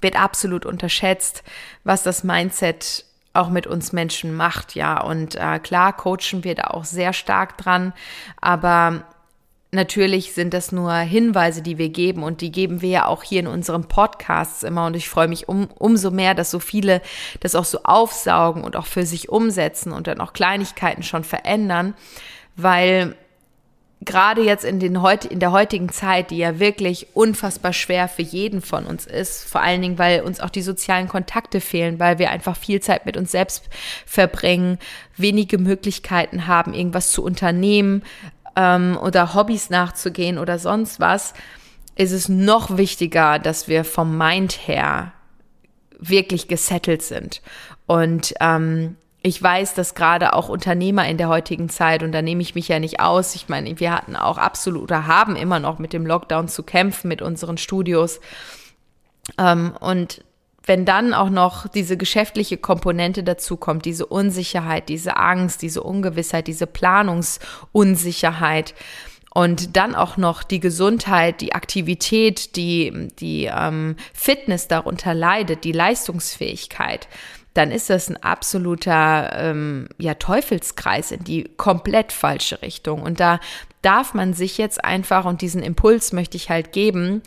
wird 0.05 0.21
absolut 0.21 0.67
unterschätzt, 0.67 1.43
was 1.83 2.03
das 2.03 2.23
Mindset 2.23 3.05
auch 3.33 3.49
mit 3.49 3.65
uns 3.65 3.91
Menschen 3.91 4.35
macht, 4.35 4.75
ja. 4.75 5.01
Und 5.01 5.33
äh, 5.35 5.57
klar 5.57 5.91
coachen 5.93 6.43
wir 6.43 6.53
da 6.53 6.65
auch 6.65 6.85
sehr 6.85 7.11
stark 7.11 7.57
dran, 7.57 7.91
aber 8.39 9.03
natürlich 9.71 10.33
sind 10.33 10.53
das 10.53 10.71
nur 10.71 10.93
Hinweise, 10.93 11.63
die 11.63 11.79
wir 11.79 11.89
geben 11.89 12.21
und 12.21 12.41
die 12.41 12.51
geben 12.51 12.83
wir 12.83 12.89
ja 12.89 13.05
auch 13.07 13.23
hier 13.23 13.39
in 13.39 13.47
unseren 13.47 13.87
Podcasts 13.87 14.61
immer 14.61 14.85
und 14.85 14.95
ich 14.95 15.09
freue 15.09 15.27
mich 15.27 15.49
um, 15.49 15.67
umso 15.79 16.11
mehr, 16.11 16.35
dass 16.35 16.51
so 16.51 16.59
viele 16.59 17.01
das 17.39 17.55
auch 17.55 17.65
so 17.65 17.79
aufsaugen 17.83 18.63
und 18.63 18.75
auch 18.75 18.85
für 18.85 19.07
sich 19.07 19.27
umsetzen 19.29 19.91
und 19.91 20.05
dann 20.05 20.21
auch 20.21 20.33
Kleinigkeiten 20.33 21.01
schon 21.01 21.23
verändern, 21.23 21.95
weil 22.55 23.15
gerade 24.05 24.41
jetzt 24.41 24.63
in, 24.63 24.79
den 24.79 25.01
heut, 25.01 25.25
in 25.25 25.39
der 25.39 25.51
heutigen 25.51 25.89
Zeit, 25.89 26.31
die 26.31 26.37
ja 26.37 26.59
wirklich 26.59 27.07
unfassbar 27.13 27.73
schwer 27.73 28.07
für 28.07 28.21
jeden 28.21 28.61
von 28.61 28.85
uns 28.85 29.05
ist, 29.05 29.43
vor 29.49 29.61
allen 29.61 29.81
Dingen, 29.81 29.97
weil 29.97 30.21
uns 30.21 30.39
auch 30.39 30.49
die 30.49 30.61
sozialen 30.61 31.07
Kontakte 31.07 31.59
fehlen, 31.59 31.99
weil 31.99 32.19
wir 32.19 32.29
einfach 32.29 32.55
viel 32.55 32.79
Zeit 32.81 33.05
mit 33.05 33.17
uns 33.17 33.31
selbst 33.31 33.65
verbringen, 34.05 34.77
wenige 35.17 35.57
Möglichkeiten 35.57 36.47
haben, 36.47 36.73
irgendwas 36.73 37.11
zu 37.11 37.23
unternehmen 37.23 38.03
ähm, 38.55 38.97
oder 39.01 39.33
Hobbys 39.33 39.69
nachzugehen 39.69 40.37
oder 40.37 40.59
sonst 40.59 40.99
was, 40.99 41.33
ist 41.95 42.11
es 42.11 42.29
noch 42.29 42.77
wichtiger, 42.77 43.39
dass 43.39 43.67
wir 43.67 43.83
vom 43.83 44.17
Mind 44.17 44.67
her 44.67 45.13
wirklich 45.99 46.47
gesettelt 46.47 47.01
sind. 47.01 47.41
Und 47.87 48.33
ähm, 48.41 48.97
ich 49.25 49.41
weiß, 49.41 49.73
dass 49.73 49.95
gerade 49.95 50.33
auch 50.33 50.49
Unternehmer 50.49 51.07
in 51.07 51.17
der 51.17 51.29
heutigen 51.29 51.67
Zeit, 51.67 52.03
und 52.03 52.11
da 52.11 52.21
nehme 52.21 52.43
ich 52.43 52.53
mich 52.53 52.67
ja 52.67 52.77
nicht 52.77 52.99
aus, 52.99 53.33
ich 53.33 53.49
meine, 53.49 53.79
wir 53.79 53.91
hatten 53.91 54.15
auch 54.15 54.37
absolut 54.37 54.83
oder 54.83 55.07
haben 55.07 55.35
immer 55.35 55.59
noch 55.59 55.79
mit 55.79 55.93
dem 55.93 56.05
Lockdown 56.05 56.47
zu 56.47 56.61
kämpfen 56.61 57.07
mit 57.07 57.23
unseren 57.23 57.57
Studios. 57.57 58.19
Ähm, 59.39 59.73
und 59.79 60.23
wenn 60.63 60.85
dann 60.85 61.15
auch 61.15 61.31
noch 61.31 61.67
diese 61.67 61.97
geschäftliche 61.97 62.57
Komponente 62.57 63.23
dazu 63.23 63.57
kommt, 63.57 63.85
diese 63.85 64.05
Unsicherheit, 64.05 64.89
diese 64.89 65.17
Angst, 65.17 65.63
diese 65.63 65.81
Ungewissheit, 65.81 66.45
diese 66.45 66.67
Planungsunsicherheit 66.67 68.75
und 69.33 69.75
dann 69.75 69.95
auch 69.95 70.17
noch 70.17 70.43
die 70.43 70.59
Gesundheit, 70.59 71.41
die 71.41 71.55
Aktivität, 71.55 72.55
die, 72.55 73.07
die 73.17 73.49
ähm, 73.51 73.95
Fitness 74.13 74.67
darunter 74.67 75.15
leidet, 75.15 75.63
die 75.63 75.71
Leistungsfähigkeit, 75.71 77.07
dann 77.55 77.71
ist 77.71 77.89
das 77.89 78.09
ein 78.09 78.21
absoluter 78.21 79.31
ähm, 79.33 79.87
ja, 79.97 80.13
Teufelskreis 80.13 81.11
in 81.11 81.23
die 81.23 81.45
komplett 81.55 82.11
falsche 82.11 82.61
Richtung. 82.61 83.01
Und 83.01 83.19
da 83.19 83.39
darf 83.81 84.13
man 84.13 84.33
sich 84.33 84.57
jetzt 84.57 84.83
einfach, 84.83 85.25
und 85.25 85.41
diesen 85.41 85.63
Impuls 85.63 86.11
möchte 86.11 86.35
ich 86.35 86.49
halt 86.49 86.73
geben, 86.73 87.23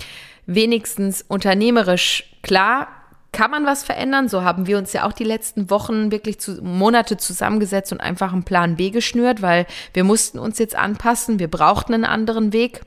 wenigstens 0.47 1.25
unternehmerisch 1.27 2.25
klar 2.43 2.89
kann 3.33 3.51
man 3.51 3.65
was 3.65 3.85
verändern. 3.85 4.29
So 4.29 4.43
haben 4.43 4.67
wir 4.67 4.77
uns 4.77 4.93
ja 4.93 5.07
auch 5.07 5.13
die 5.13 5.25
letzten 5.25 5.71
Wochen, 5.71 6.11
wirklich 6.11 6.39
zu, 6.41 6.63
Monate 6.63 7.17
zusammengesetzt 7.17 7.93
und 7.93 8.01
einfach 8.01 8.33
einen 8.33 8.45
Plan 8.45 8.77
B 8.77 8.91
geschnürt, 8.91 9.41
weil 9.41 9.67
wir 9.95 10.05
mussten 10.05 10.39
uns 10.39 10.59
jetzt 10.59 10.77
anpassen. 10.77 11.39
Wir 11.39 11.49
brauchten 11.49 11.95
einen 11.95 12.05
anderen 12.05 12.53
Weg 12.53 12.83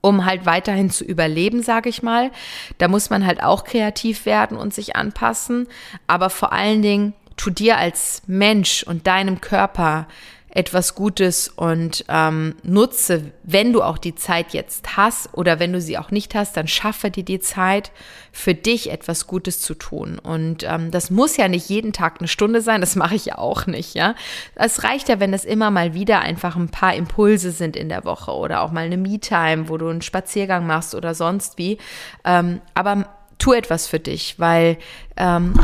um 0.00 0.24
halt 0.24 0.46
weiterhin 0.46 0.90
zu 0.90 1.04
überleben, 1.04 1.62
sage 1.62 1.88
ich 1.88 2.02
mal. 2.02 2.30
Da 2.78 2.88
muss 2.88 3.10
man 3.10 3.26
halt 3.26 3.42
auch 3.42 3.64
kreativ 3.64 4.26
werden 4.26 4.56
und 4.56 4.72
sich 4.74 4.96
anpassen. 4.96 5.66
Aber 6.06 6.30
vor 6.30 6.52
allen 6.52 6.82
Dingen, 6.82 7.14
tu 7.36 7.50
dir 7.50 7.78
als 7.78 8.22
Mensch 8.26 8.82
und 8.82 9.06
deinem 9.06 9.40
Körper 9.40 10.06
etwas 10.50 10.94
Gutes 10.94 11.48
und 11.48 12.04
ähm, 12.08 12.54
nutze, 12.62 13.32
wenn 13.42 13.72
du 13.72 13.82
auch 13.82 13.98
die 13.98 14.14
Zeit 14.14 14.54
jetzt 14.54 14.96
hast 14.96 15.34
oder 15.34 15.60
wenn 15.60 15.72
du 15.72 15.80
sie 15.80 15.98
auch 15.98 16.10
nicht 16.10 16.34
hast, 16.34 16.56
dann 16.56 16.66
schaffe 16.66 17.10
dir 17.10 17.24
die 17.24 17.40
Zeit, 17.40 17.92
für 18.32 18.54
dich 18.54 18.90
etwas 18.90 19.26
Gutes 19.26 19.60
zu 19.60 19.74
tun. 19.74 20.18
Und 20.18 20.64
ähm, 20.64 20.90
das 20.90 21.10
muss 21.10 21.36
ja 21.36 21.48
nicht 21.48 21.68
jeden 21.68 21.92
Tag 21.92 22.16
eine 22.18 22.28
Stunde 22.28 22.60
sein, 22.60 22.80
das 22.80 22.96
mache 22.96 23.14
ich 23.14 23.26
ja 23.26 23.38
auch 23.38 23.66
nicht, 23.66 23.94
ja. 23.94 24.14
Es 24.54 24.84
reicht 24.84 25.08
ja, 25.08 25.20
wenn 25.20 25.34
es 25.34 25.44
immer 25.44 25.70
mal 25.70 25.92
wieder 25.92 26.20
einfach 26.20 26.56
ein 26.56 26.68
paar 26.68 26.94
Impulse 26.94 27.50
sind 27.50 27.76
in 27.76 27.88
der 27.88 28.04
Woche 28.04 28.32
oder 28.32 28.62
auch 28.62 28.70
mal 28.70 28.84
eine 28.84 28.96
Me-Time, 28.96 29.68
wo 29.68 29.76
du 29.76 29.88
einen 29.88 30.02
Spaziergang 30.02 30.66
machst 30.66 30.94
oder 30.94 31.14
sonst 31.14 31.58
wie. 31.58 31.78
Ähm, 32.24 32.60
aber 32.74 33.08
tu 33.38 33.52
etwas 33.52 33.86
für 33.86 34.00
dich, 34.00 34.38
weil 34.38 34.78
ähm, 35.16 35.54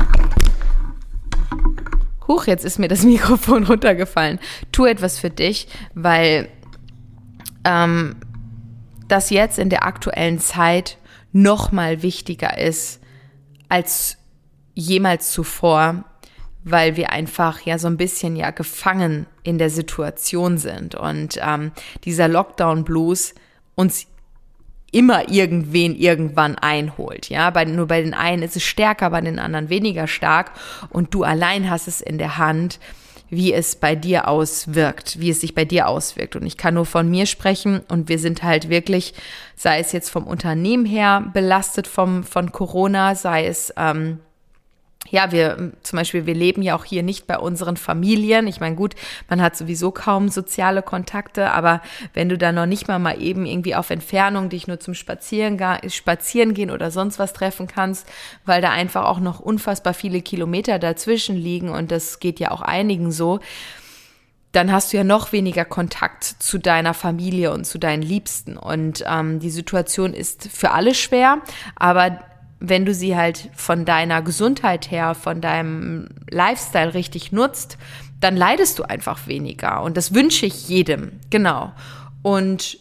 Huch, 2.29 2.47
jetzt 2.47 2.65
ist 2.65 2.79
mir 2.79 2.89
das 2.89 3.03
Mikrofon 3.05 3.65
runtergefallen. 3.65 4.39
Tu 4.73 4.87
etwas 4.87 5.19
für 5.19 5.31
dich, 5.31 5.69
weil 5.95 6.49
ähm, 7.65 8.17
das 9.09 9.31
jetzt 9.31 9.59
in 9.59 9.71
der 9.71 9.85
aktuellen 9.85 10.39
Zeit 10.39 10.99
noch 11.33 11.73
mal 11.73 12.03
wichtiger 12.03 12.59
ist 12.59 13.01
als 13.69 14.19
jemals 14.75 15.33
zuvor, 15.33 16.05
weil 16.63 16.97
wir 16.97 17.11
einfach 17.11 17.61
ja 17.61 17.79
so 17.79 17.89
ein 17.89 17.97
bisschen 17.97 18.37
ja 18.37 18.51
gefangen 18.51 19.27
in 19.43 19.59
der 19.59 19.71
Situation 19.71 20.59
sind 20.59 20.95
und 20.95 21.39
ähm, 21.43 21.73
dieser 22.05 22.29
Lockdown 22.29 22.85
Blues 22.85 23.35
uns 23.75 24.07
immer 24.95 25.29
irgendwen 25.29 25.97
irgendwann 25.97 26.57
einholt. 26.57 27.29
Ja, 27.29 27.51
bei, 27.51 27.65
nur 27.65 27.87
bei 27.87 28.01
den 28.01 28.15
einen 28.15 28.43
ist 28.43 28.57
es 28.57 28.63
stärker, 28.63 29.11
bei 29.11 29.21
den 29.21 29.39
anderen 29.39 29.69
weniger 29.69 30.07
stark 30.07 30.53
und 30.91 31.13
du 31.13 31.25
allein 31.25 31.69
hast 31.69 31.89
es 31.89 32.01
in 32.01 32.19
der 32.19 32.39
Hand, 32.39 32.79
wie 33.29 33.53
es 33.53 33.75
bei 33.75 33.97
dir 33.97 34.29
auswirkt, 34.29 35.19
wie 35.19 35.31
es 35.31 35.41
sich 35.41 35.55
bei 35.55 35.65
dir 35.65 35.89
auswirkt. 35.89 36.37
Und 36.37 36.47
ich 36.47 36.57
kann 36.57 36.75
nur 36.75 36.87
von 36.87 37.11
mir 37.11 37.27
sprechen 37.27 37.81
und 37.89 38.09
wir 38.09 38.19
sind 38.19 38.43
halt 38.45 38.69
wirklich, 38.69 39.15
sei 39.57 39.81
es 39.81 39.93
jetzt 39.93 40.11
vom 40.11 40.25
Unternehmen 40.25 40.85
her 40.85 41.25
belastet 41.33 41.89
vom, 41.89 42.23
von 42.23 42.53
Corona, 42.53 43.17
sei 43.17 43.47
es 43.47 43.73
ähm, 43.77 44.21
ja, 45.11 45.33
wir 45.33 45.73
zum 45.83 45.99
Beispiel, 45.99 46.27
wir 46.27 46.35
leben 46.35 46.63
ja 46.63 46.77
auch 46.77 46.85
hier 46.85 47.03
nicht 47.03 47.27
bei 47.27 47.39
unseren 47.39 47.77
Familien. 47.77 48.47
Ich 48.47 48.61
meine, 48.61 48.77
gut, 48.77 48.95
man 49.29 49.43
hat 49.43 49.57
sowieso 49.57 49.91
kaum 49.91 50.29
soziale 50.29 50.83
Kontakte, 50.83 51.51
aber 51.51 51.83
wenn 52.15 52.29
du 52.29 52.39
da 52.39 52.53
noch 52.53 52.67
nicht 52.67 52.89
mal 52.89 52.99
mal 52.99 53.21
eben 53.21 53.47
irgendwie 53.47 53.75
auf 53.75 53.91
Entfernung 53.91 54.49
dich 54.49 54.67
nur 54.67 54.81
zum 54.81 54.95
Spazieren, 54.95 55.61
Spazieren 55.89 56.55
gehen 56.55 56.71
oder 56.71 56.91
sonst 56.91 57.19
was 57.19 57.33
treffen 57.33 57.67
kannst, 57.67 58.07
weil 58.45 58.63
da 58.63 58.71
einfach 58.71 59.05
auch 59.05 59.21
noch 59.21 59.41
unfassbar 59.41 59.95
viele 59.95 60.23
Kilometer 60.23 60.79
dazwischen 60.79 61.37
liegen 61.37 61.69
und 61.69 61.91
das 61.91 62.19
geht 62.19 62.41
ja 62.41 62.51
auch 62.51 62.63
einigen 62.63 63.13
so, 63.13 63.41
dann 64.55 64.71
hast 64.71 64.93
du 64.93 64.97
ja 64.97 65.05
noch 65.05 65.33
weniger 65.33 65.65
Kontakt 65.65 66.25
zu 66.25 66.59
deiner 66.59 66.95
Familie 66.95 67.53
und 67.53 67.65
zu 67.65 67.79
deinen 67.79 68.03
Liebsten. 68.03 68.57
Und 68.57 69.05
ähm, 69.05 69.41
die 69.41 69.51
Situation 69.51 70.15
ist 70.15 70.49
für 70.49 70.71
alle 70.71 70.95
schwer, 70.95 71.39
aber 71.75 72.21
wenn 72.69 72.85
du 72.85 72.95
sie 72.95 73.17
halt 73.17 73.51
von 73.55 73.85
deiner 73.85 74.23
Gesundheit 74.23 74.91
her, 74.91 75.15
von 75.15 75.41
deinem 75.41 76.09
Lifestyle 76.31 76.95
richtig 76.95 77.33
nutzt, 77.33 77.79
dann 78.21 78.37
leidest 78.37 78.79
du 78.79 78.85
einfach 78.85 79.27
weniger. 79.27 79.83
Und 79.83 79.97
das 79.97 80.15
wünsche 80.15 80.47
ich 80.47 80.69
jedem, 80.69 81.21
genau. 81.31 81.73
Und 82.23 82.79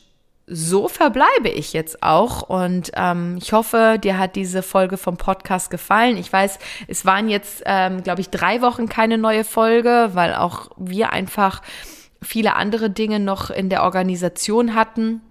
so 0.48 0.88
verbleibe 0.88 1.50
ich 1.50 1.74
jetzt 1.74 2.04
auch. 2.04 2.44
Und 2.44 2.92
ähm, 2.96 3.38
ich 3.42 3.54
hoffe, 3.54 3.98
dir 4.02 4.18
hat 4.18 4.36
diese 4.36 4.62
Folge 4.62 4.98
vom 4.98 5.18
Podcast 5.18 5.70
gefallen. 5.70 6.18
Ich 6.18 6.32
weiß, 6.32 6.60
es 6.88 7.06
waren 7.06 7.30
jetzt, 7.30 7.64
ähm, 7.66 8.04
glaube 8.04 8.22
ich, 8.22 8.30
drei 8.30 8.62
Wochen 8.62 8.88
keine 8.90 9.18
neue 9.18 9.44
Folge, 9.44 10.12
weil 10.14 10.34
auch 10.34 10.70
wir 10.78 11.12
einfach 11.12 11.62
viele 12.22 12.56
andere 12.56 12.90
Dinge 12.90 13.20
noch 13.20 13.50
in 13.50 13.70
der 13.70 13.84
Organisation 13.84 14.76
hatten. 14.76 15.22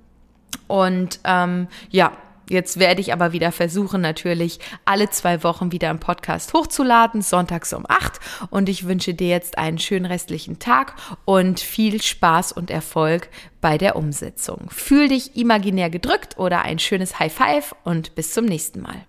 Und 0.66 1.20
ähm, 1.24 1.68
ja, 1.90 2.12
Jetzt 2.48 2.78
werde 2.78 3.00
ich 3.00 3.12
aber 3.12 3.32
wieder 3.32 3.52
versuchen, 3.52 4.00
natürlich 4.00 4.58
alle 4.84 5.10
zwei 5.10 5.42
Wochen 5.42 5.72
wieder 5.72 5.90
einen 5.90 6.00
Podcast 6.00 6.52
hochzuladen, 6.52 7.22
sonntags 7.22 7.72
um 7.72 7.84
acht. 7.88 8.20
Und 8.50 8.68
ich 8.68 8.86
wünsche 8.86 9.14
dir 9.14 9.28
jetzt 9.28 9.58
einen 9.58 9.78
schönen 9.78 10.06
restlichen 10.06 10.58
Tag 10.58 10.94
und 11.24 11.60
viel 11.60 12.02
Spaß 12.02 12.52
und 12.52 12.70
Erfolg 12.70 13.28
bei 13.60 13.78
der 13.78 13.96
Umsetzung. 13.96 14.68
Fühl 14.70 15.08
dich 15.08 15.36
imaginär 15.36 15.90
gedrückt 15.90 16.38
oder 16.38 16.62
ein 16.62 16.78
schönes 16.78 17.18
High 17.18 17.32
Five 17.32 17.74
und 17.84 18.14
bis 18.14 18.32
zum 18.32 18.44
nächsten 18.44 18.80
Mal. 18.80 19.06